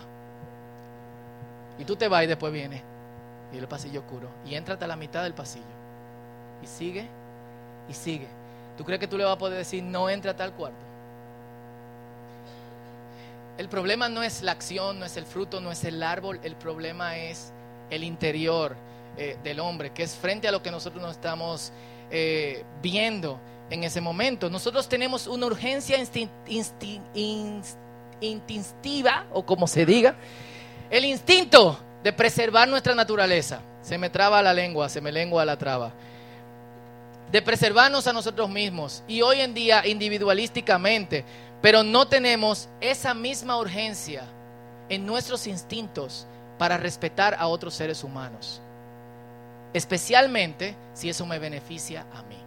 [1.80, 2.84] Y tú te vas y después viene.
[3.52, 4.30] Y el pasillo oscuro.
[4.46, 5.66] Y entra hasta la mitad del pasillo.
[6.64, 7.08] Y sigue
[7.90, 8.28] y sigue.
[8.78, 10.78] ¿Tú crees que tú le vas a poder decir, no entra a tal cuarto?
[13.58, 16.40] El problema no es la acción, no es el fruto, no es el árbol.
[16.44, 17.52] El problema es
[17.90, 18.76] el interior
[19.18, 21.72] eh, del hombre, que es frente a lo que nosotros nos estamos
[22.12, 24.50] eh, viendo en ese momento.
[24.50, 25.98] Nosotros tenemos una urgencia
[28.22, 30.16] instintiva, o como se diga,
[30.90, 33.62] el instinto de preservar nuestra naturaleza.
[33.82, 35.92] Se me traba la lengua, se me lengua la traba.
[37.32, 41.24] De preservarnos a nosotros mismos y hoy en día individualísticamente,
[41.62, 44.24] pero no tenemos esa misma urgencia
[44.90, 46.26] en nuestros instintos
[46.58, 48.62] para respetar a otros seres humanos
[49.74, 52.38] especialmente si eso me beneficia a mí.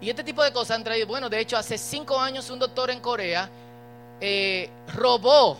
[0.00, 2.90] Y este tipo de cosas han traído, bueno, de hecho hace cinco años un doctor
[2.90, 3.50] en Corea
[4.20, 5.58] eh, robó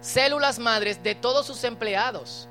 [0.00, 2.48] células madres de todos sus empleados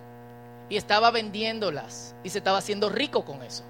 [0.70, 3.64] y estaba vendiéndolas y se estaba haciendo rico con eso.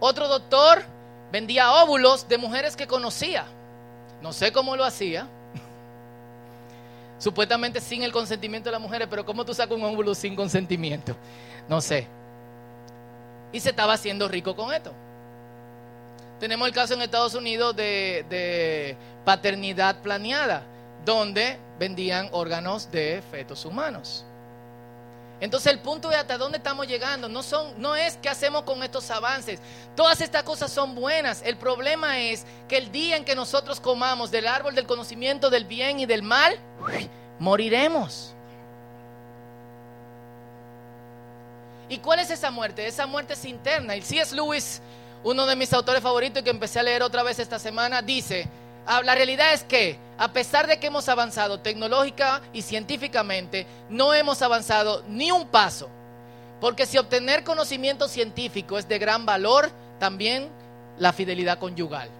[0.00, 0.84] Otro doctor
[1.32, 3.46] vendía óvulos de mujeres que conocía.
[4.22, 5.26] No sé cómo lo hacía,
[7.18, 11.16] Supuestamente sin el consentimiento de las mujeres, pero ¿cómo tú sacas un óvulo sin consentimiento?
[11.68, 12.06] No sé.
[13.52, 14.92] Y se estaba haciendo rico con esto.
[16.38, 20.62] Tenemos el caso en Estados Unidos de, de paternidad planeada,
[21.04, 24.24] donde vendían órganos de fetos humanos.
[25.40, 27.28] Entonces el punto es hasta dónde estamos llegando.
[27.28, 29.60] No, son, no es qué hacemos con estos avances.
[29.94, 31.42] Todas estas cosas son buenas.
[31.44, 35.64] El problema es que el día en que nosotros comamos del árbol del conocimiento del
[35.64, 36.58] bien y del mal,
[37.38, 38.34] moriremos.
[41.88, 42.86] ¿Y cuál es esa muerte?
[42.86, 43.96] Esa muerte es interna.
[43.96, 44.34] Y C.S.
[44.34, 44.82] Lewis,
[45.22, 48.46] uno de mis autores favoritos que empecé a leer otra vez esta semana, dice,
[49.04, 54.42] la realidad es que a pesar de que hemos avanzado tecnológica y científicamente, no hemos
[54.42, 55.88] avanzado ni un paso.
[56.60, 59.70] Porque si obtener conocimiento científico es de gran valor,
[60.00, 60.48] también
[60.98, 62.10] la fidelidad conyugal.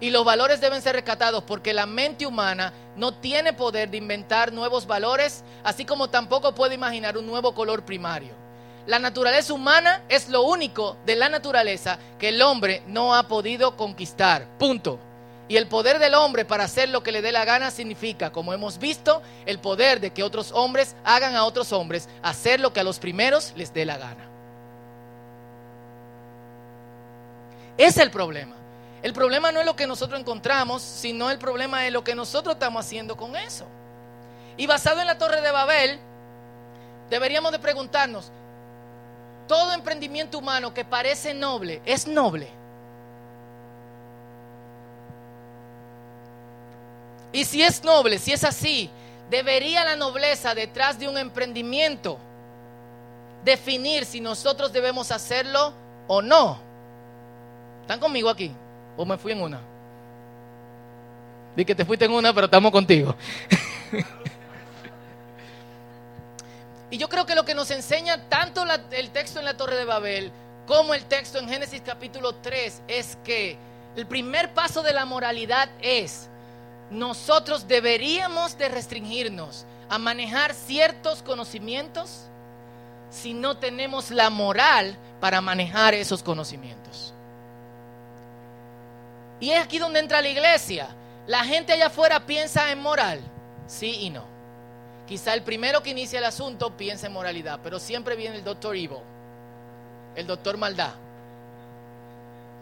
[0.00, 4.52] Y los valores deben ser rescatados porque la mente humana no tiene poder de inventar
[4.52, 8.32] nuevos valores, así como tampoco puede imaginar un nuevo color primario.
[8.86, 13.76] La naturaleza humana es lo único de la naturaleza que el hombre no ha podido
[13.76, 14.46] conquistar.
[14.58, 15.00] Punto.
[15.46, 18.54] Y el poder del hombre para hacer lo que le dé la gana significa, como
[18.54, 22.80] hemos visto, el poder de que otros hombres hagan a otros hombres hacer lo que
[22.80, 24.24] a los primeros les dé la gana.
[27.76, 28.54] Es el problema.
[29.02, 32.54] El problema no es lo que nosotros encontramos, sino el problema es lo que nosotros
[32.54, 33.66] estamos haciendo con eso.
[34.56, 35.98] Y basado en la Torre de Babel,
[37.10, 38.30] deberíamos de preguntarnos,
[39.46, 42.48] ¿todo emprendimiento humano que parece noble es noble?
[47.34, 48.88] Y si es noble, si es así,
[49.28, 52.16] debería la nobleza detrás de un emprendimiento
[53.44, 55.72] definir si nosotros debemos hacerlo
[56.06, 56.60] o no.
[57.82, 58.52] ¿Están conmigo aquí?
[58.96, 59.60] ¿O me fui en una?
[61.56, 63.16] Di que te fuiste en una, pero estamos contigo.
[66.92, 69.84] y yo creo que lo que nos enseña tanto el texto en la Torre de
[69.84, 70.30] Babel
[70.68, 73.58] como el texto en Génesis capítulo 3 es que
[73.96, 76.28] el primer paso de la moralidad es
[76.94, 82.22] nosotros deberíamos de restringirnos a manejar ciertos conocimientos
[83.10, 87.12] si no tenemos la moral para manejar esos conocimientos.
[89.40, 90.88] Y es aquí donde entra la iglesia.
[91.26, 93.20] La gente allá afuera piensa en moral,
[93.66, 94.24] sí y no.
[95.06, 98.74] Quizá el primero que inicia el asunto piensa en moralidad, pero siempre viene el doctor
[98.74, 98.98] Evil,
[100.16, 100.94] el doctor maldad.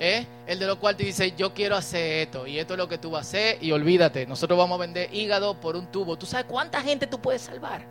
[0.04, 0.26] ¿Eh?
[0.48, 2.98] El de lo cual te dice, yo quiero hacer esto y esto es lo que
[2.98, 6.18] tú vas a hacer y olvídate, nosotros vamos a vender hígado por un tubo.
[6.18, 7.84] ¿Tú sabes cuánta gente tú puedes salvar?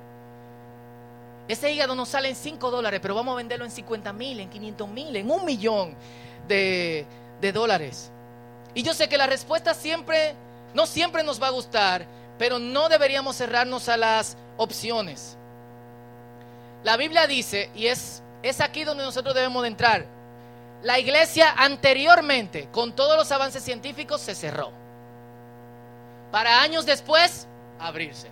[1.47, 4.49] Ese hígado no sale en 5 dólares, pero vamos a venderlo en 50 mil, en
[4.49, 5.95] 500 mil, en un millón
[6.49, 7.05] de,
[7.39, 8.11] de dólares.
[8.73, 10.35] Y yo sé que la respuesta siempre,
[10.73, 12.05] no siempre nos va a gustar,
[12.37, 15.37] pero no deberíamos cerrarnos a las opciones.
[16.83, 20.20] La Biblia dice, y es, es aquí donde nosotros debemos de entrar,
[20.83, 24.71] la iglesia anteriormente, con todos los avances científicos, se cerró.
[26.31, 27.47] Para años después,
[27.79, 28.27] abrirse.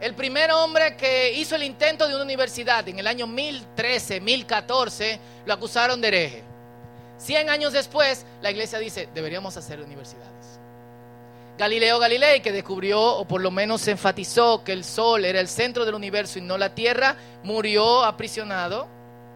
[0.00, 5.20] El primer hombre que hizo el intento de una universidad en el año 1013, 1014,
[5.44, 6.42] lo acusaron de hereje.
[7.18, 10.30] Cien años después, la iglesia dice, deberíamos hacer universidades.
[11.58, 15.84] Galileo Galilei, que descubrió, o por lo menos enfatizó que el sol era el centro
[15.84, 18.88] del universo y no la tierra, murió aprisionado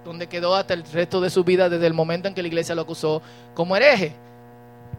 [0.05, 2.75] donde quedó hasta el resto de su vida desde el momento en que la iglesia
[2.75, 3.23] lo acusó
[3.55, 4.15] como hereje.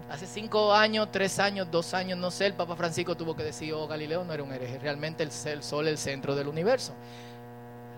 [0.10, 3.74] Hace cinco años, tres años, dos años, no sé, el Papa Francisco tuvo que decir,
[3.74, 6.94] oh, Galileo no era un hereje, realmente el, sol es el centro del universo.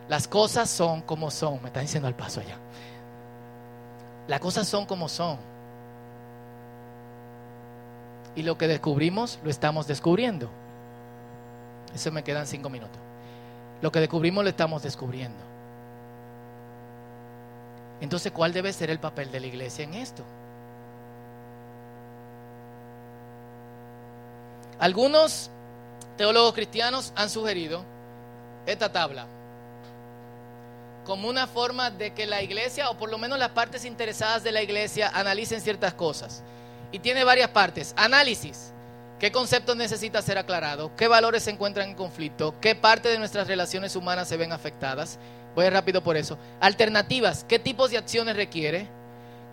[0.08, 2.58] Las cosas son como son, me está diciendo al paso allá.
[4.28, 5.38] Las cosas son como son.
[8.36, 10.50] Y lo que descubrimos, lo estamos descubriendo.
[11.94, 12.98] Eso me quedan cinco minutos.
[13.82, 15.47] Lo que descubrimos, lo estamos descubriendo.
[18.02, 20.24] Entonces, ¿cuál debe ser el papel de la iglesia en esto?
[24.80, 25.50] Algunos
[26.18, 27.84] teólogos cristianos han sugerido
[28.66, 29.26] esta tabla
[31.08, 34.52] como una forma de que la iglesia, o por lo menos las partes interesadas de
[34.52, 36.44] la iglesia, analicen ciertas cosas.
[36.92, 37.94] Y tiene varias partes.
[37.96, 38.74] Análisis.
[39.18, 40.92] ¿Qué conceptos necesita ser aclarado?
[40.98, 42.54] ¿Qué valores se encuentran en conflicto?
[42.60, 45.18] ¿Qué parte de nuestras relaciones humanas se ven afectadas?
[45.58, 46.38] Voy rápido por eso.
[46.60, 48.88] Alternativas, ¿qué tipos de acciones requiere?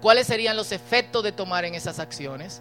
[0.02, 2.60] ¿Cuáles serían los efectos de tomar en esas acciones?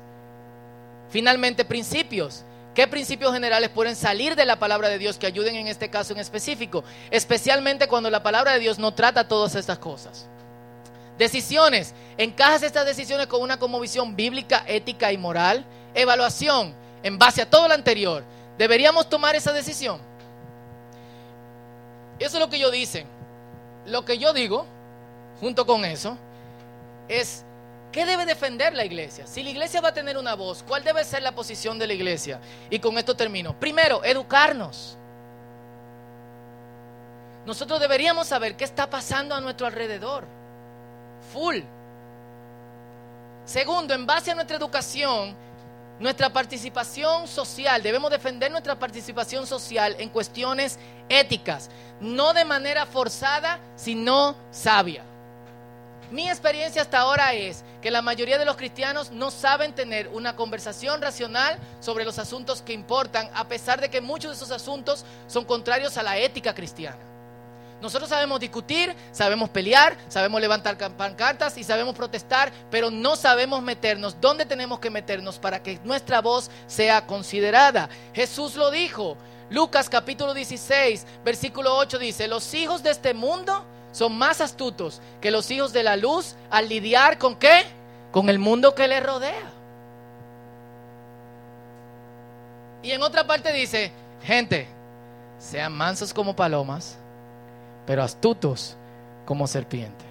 [1.09, 2.45] Finalmente, principios.
[2.73, 6.13] ¿Qué principios generales pueden salir de la palabra de Dios que ayuden en este caso
[6.13, 6.85] en específico?
[7.11, 10.25] Especialmente cuando la palabra de Dios no trata todas estas cosas.
[11.17, 11.93] Decisiones.
[12.17, 15.65] ¿Encajas estas decisiones con una visión bíblica, ética y moral?
[15.93, 16.73] Evaluación.
[17.03, 18.23] En base a todo lo anterior,
[18.57, 19.99] ¿deberíamos tomar esa decisión?
[22.19, 23.12] Eso es lo que ellos dicen.
[23.85, 24.65] Lo que yo digo,
[25.39, 26.17] junto con eso,
[27.07, 27.43] es
[27.91, 29.27] ¿qué debe defender la iglesia?
[29.27, 31.93] Si la iglesia va a tener una voz, ¿cuál debe ser la posición de la
[31.93, 32.39] iglesia?
[32.69, 33.57] Y con esto termino.
[33.59, 34.97] Primero, educarnos.
[37.45, 40.25] Nosotros deberíamos saber qué está pasando a nuestro alrededor.
[41.33, 41.59] Full.
[43.45, 45.35] Segundo, en base a nuestra educación,
[46.03, 50.77] nuestra participación social, debemos defender nuestra participación social en cuestiones
[51.07, 51.69] éticas,
[52.01, 55.05] no de manera forzada, sino sabia.
[56.11, 60.35] Mi experiencia hasta ahora es que la mayoría de los cristianos no saben tener una
[60.35, 65.05] conversación racional sobre los asuntos que importan, a pesar de que muchos de esos asuntos
[65.27, 67.12] son contrarios a la ética cristiana.
[67.83, 74.15] Nosotros sabemos discutir, sabemos pelear, sabemos levantar pancartas y sabemos protestar, pero no sabemos meternos
[74.21, 77.89] donde tenemos que meternos para que nuestra voz sea considerada.
[78.13, 79.17] Jesús lo dijo.
[79.49, 85.29] Lucas capítulo 16, versículo 8 dice, los hijos de este mundo son más astutos que
[85.29, 87.65] los hijos de la luz al lidiar con qué?
[88.13, 89.51] Con el mundo que les rodea.
[92.81, 93.91] Y en otra parte dice,
[94.23, 94.69] gente,
[95.37, 96.97] sean mansos como palomas
[97.85, 98.75] pero astutos
[99.25, 100.05] como serpiente.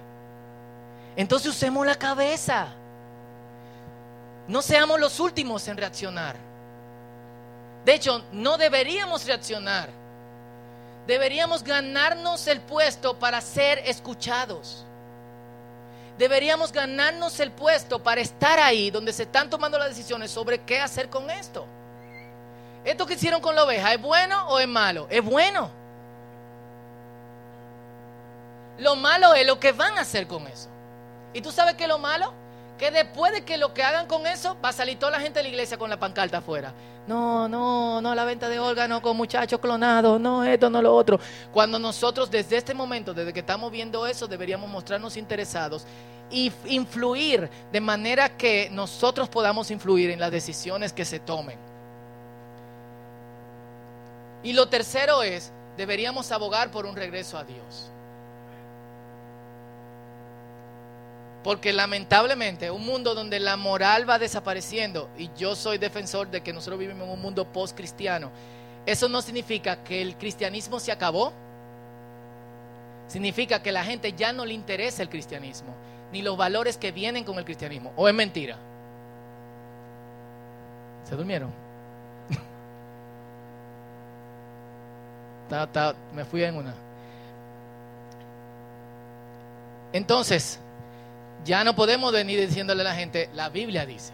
[1.15, 2.67] Entonces usemos la cabeza.
[4.47, 6.35] No seamos los últimos en reaccionar.
[7.85, 9.89] De hecho, no deberíamos reaccionar.
[11.07, 14.85] Deberíamos ganarnos el puesto para ser escuchados.
[16.17, 20.79] Deberíamos ganarnos el puesto para estar ahí donde se están tomando las decisiones sobre qué
[20.79, 21.65] hacer con esto.
[22.85, 25.07] ¿Esto que hicieron con la oveja es bueno o es malo?
[25.09, 25.82] Es bueno.
[28.79, 30.69] Lo malo es lo que van a hacer con eso.
[31.33, 32.33] ¿Y tú sabes qué es lo malo?
[32.77, 35.39] Que después de que lo que hagan con eso, va a salir toda la gente
[35.39, 36.73] de la iglesia con la pancarta afuera.
[37.07, 41.19] No, no, no, la venta de órganos con muchachos clonados, no esto, no lo otro.
[41.51, 45.85] Cuando nosotros desde este momento, desde que estamos viendo eso, deberíamos mostrarnos interesados
[46.31, 51.59] y influir de manera que nosotros podamos influir en las decisiones que se tomen.
[54.43, 57.91] Y lo tercero es, deberíamos abogar por un regreso a Dios.
[61.43, 66.53] Porque lamentablemente un mundo donde la moral va desapareciendo, y yo soy defensor de que
[66.53, 68.31] nosotros vivimos en un mundo post-cristiano,
[68.85, 71.33] eso no significa que el cristianismo se acabó,
[73.07, 75.73] significa que la gente ya no le interesa el cristianismo,
[76.11, 78.57] ni los valores que vienen con el cristianismo, o es mentira.
[81.09, 81.51] ¿Se durmieron?
[86.15, 86.73] me fui en una.
[89.91, 90.59] Entonces,
[91.45, 94.13] ya no podemos venir diciéndole a la gente, la Biblia dice.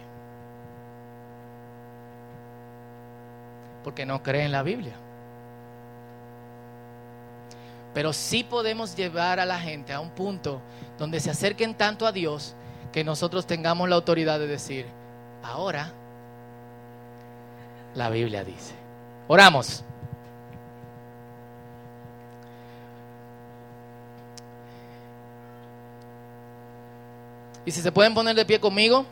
[3.83, 4.93] Porque no creen en la Biblia.
[7.93, 10.61] Pero sí podemos llevar a la gente a un punto
[10.97, 12.55] donde se acerquen tanto a Dios
[12.91, 14.85] que nosotros tengamos la autoridad de decir,
[15.43, 15.91] ahora
[17.95, 18.73] la Biblia dice.
[19.27, 19.83] Oramos.
[27.69, 29.05] Y si se pueden poner de pie conmigo.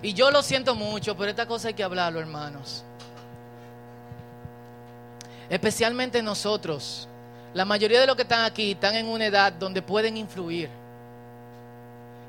[0.00, 2.84] Y yo lo siento mucho, pero esta cosa hay que hablarlo, hermanos.
[5.50, 7.08] Especialmente nosotros.
[7.54, 10.68] La mayoría de los que están aquí están en una edad donde pueden influir.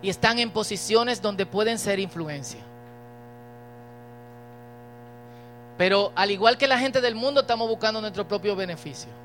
[0.01, 2.61] Y están en posiciones donde pueden ser influencia.
[5.77, 9.22] Pero al igual que la gente del mundo, estamos buscando nuestro propio beneficio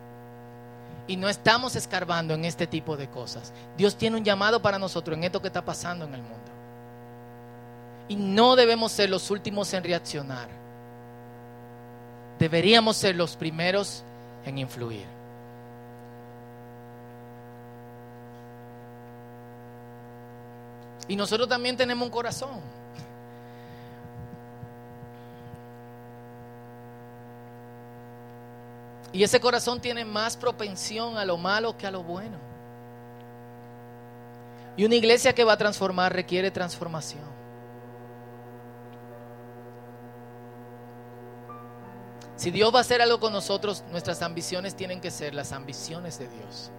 [1.08, 3.52] y no estamos escarbando en este tipo de cosas.
[3.76, 6.36] Dios tiene un llamado para nosotros en esto que está pasando en el mundo.
[8.08, 10.48] Y no debemos ser los últimos en reaccionar.
[12.38, 14.04] Deberíamos ser los primeros
[14.44, 15.06] en influir.
[21.08, 22.77] Y nosotros también tenemos un corazón.
[29.12, 32.36] Y ese corazón tiene más propensión a lo malo que a lo bueno.
[34.76, 37.38] Y una iglesia que va a transformar requiere transformación.
[42.36, 46.20] Si Dios va a hacer algo con nosotros, nuestras ambiciones tienen que ser las ambiciones
[46.20, 46.70] de Dios.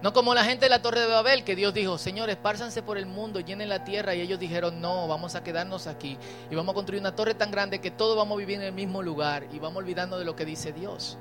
[0.00, 2.98] No como la gente de la Torre de Babel, que Dios dijo, señores, pársanse por
[2.98, 4.14] el mundo, llenen la tierra.
[4.14, 6.16] Y ellos dijeron, no, vamos a quedarnos aquí.
[6.50, 8.72] Y vamos a construir una torre tan grande que todos vamos a vivir en el
[8.72, 9.46] mismo lugar.
[9.52, 11.18] Y vamos olvidando de lo que dice Dios.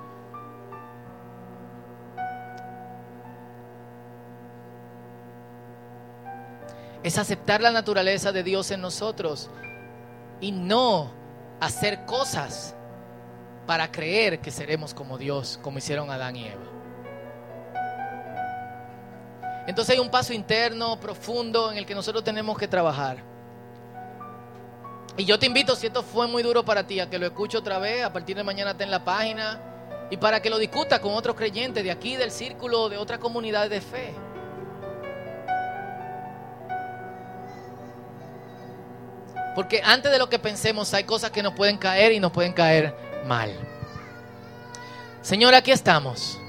[7.01, 9.49] Es aceptar la naturaleza de Dios en nosotros.
[10.39, 11.11] Y no
[11.59, 12.75] hacer cosas
[13.65, 16.76] para creer que seremos como Dios, como hicieron Adán y Eva.
[19.67, 23.17] Entonces hay un paso interno, profundo, en el que nosotros tenemos que trabajar.
[25.17, 27.57] Y yo te invito, si esto fue muy duro para ti, a que lo escuche
[27.57, 29.59] otra vez, a partir de mañana está en la página,
[30.09, 33.69] y para que lo discuta con otros creyentes de aquí, del círculo, de otras comunidades
[33.69, 34.13] de fe.
[39.53, 42.53] Porque antes de lo que pensemos hay cosas que nos pueden caer y nos pueden
[42.53, 42.95] caer
[43.25, 43.51] mal.
[45.21, 46.39] Señor, aquí estamos,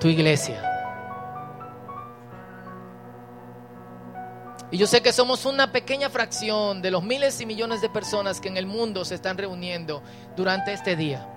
[0.00, 0.73] tu iglesia.
[4.74, 8.40] Y yo sé que somos una pequeña fracción de los miles y millones de personas
[8.40, 10.02] que en el mundo se están reuniendo
[10.36, 11.28] durante este día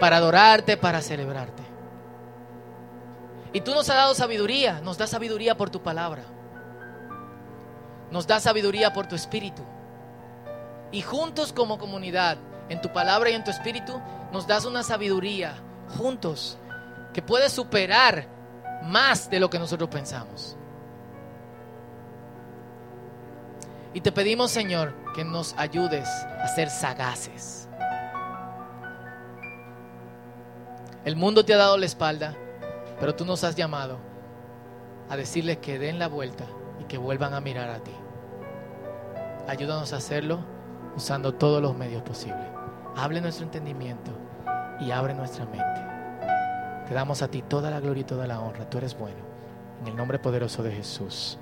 [0.00, 1.62] para adorarte, para celebrarte.
[3.52, 6.22] Y tú nos has dado sabiduría, nos da sabiduría por tu palabra.
[8.10, 9.62] Nos da sabiduría por tu espíritu.
[10.90, 12.38] Y juntos como comunidad,
[12.70, 14.00] en tu palabra y en tu espíritu,
[14.32, 15.52] nos das una sabiduría
[15.98, 16.56] juntos
[17.12, 18.26] que puede superar
[18.84, 20.56] más de lo que nosotros pensamos.
[23.92, 27.68] Y te pedimos, Señor, que nos ayudes a ser sagaces.
[31.04, 32.36] El mundo te ha dado la espalda,
[33.00, 33.98] pero tú nos has llamado
[35.08, 36.44] a decirles que den la vuelta
[36.78, 37.94] y que vuelvan a mirar a ti.
[39.48, 40.38] Ayúdanos a hacerlo
[40.94, 42.46] usando todos los medios posibles.
[42.96, 44.12] Hable nuestro entendimiento
[44.78, 45.80] y abre nuestra mente.
[46.86, 48.68] Te damos a ti toda la gloria y toda la honra.
[48.68, 49.18] Tú eres bueno.
[49.80, 51.38] En el nombre poderoso de Jesús.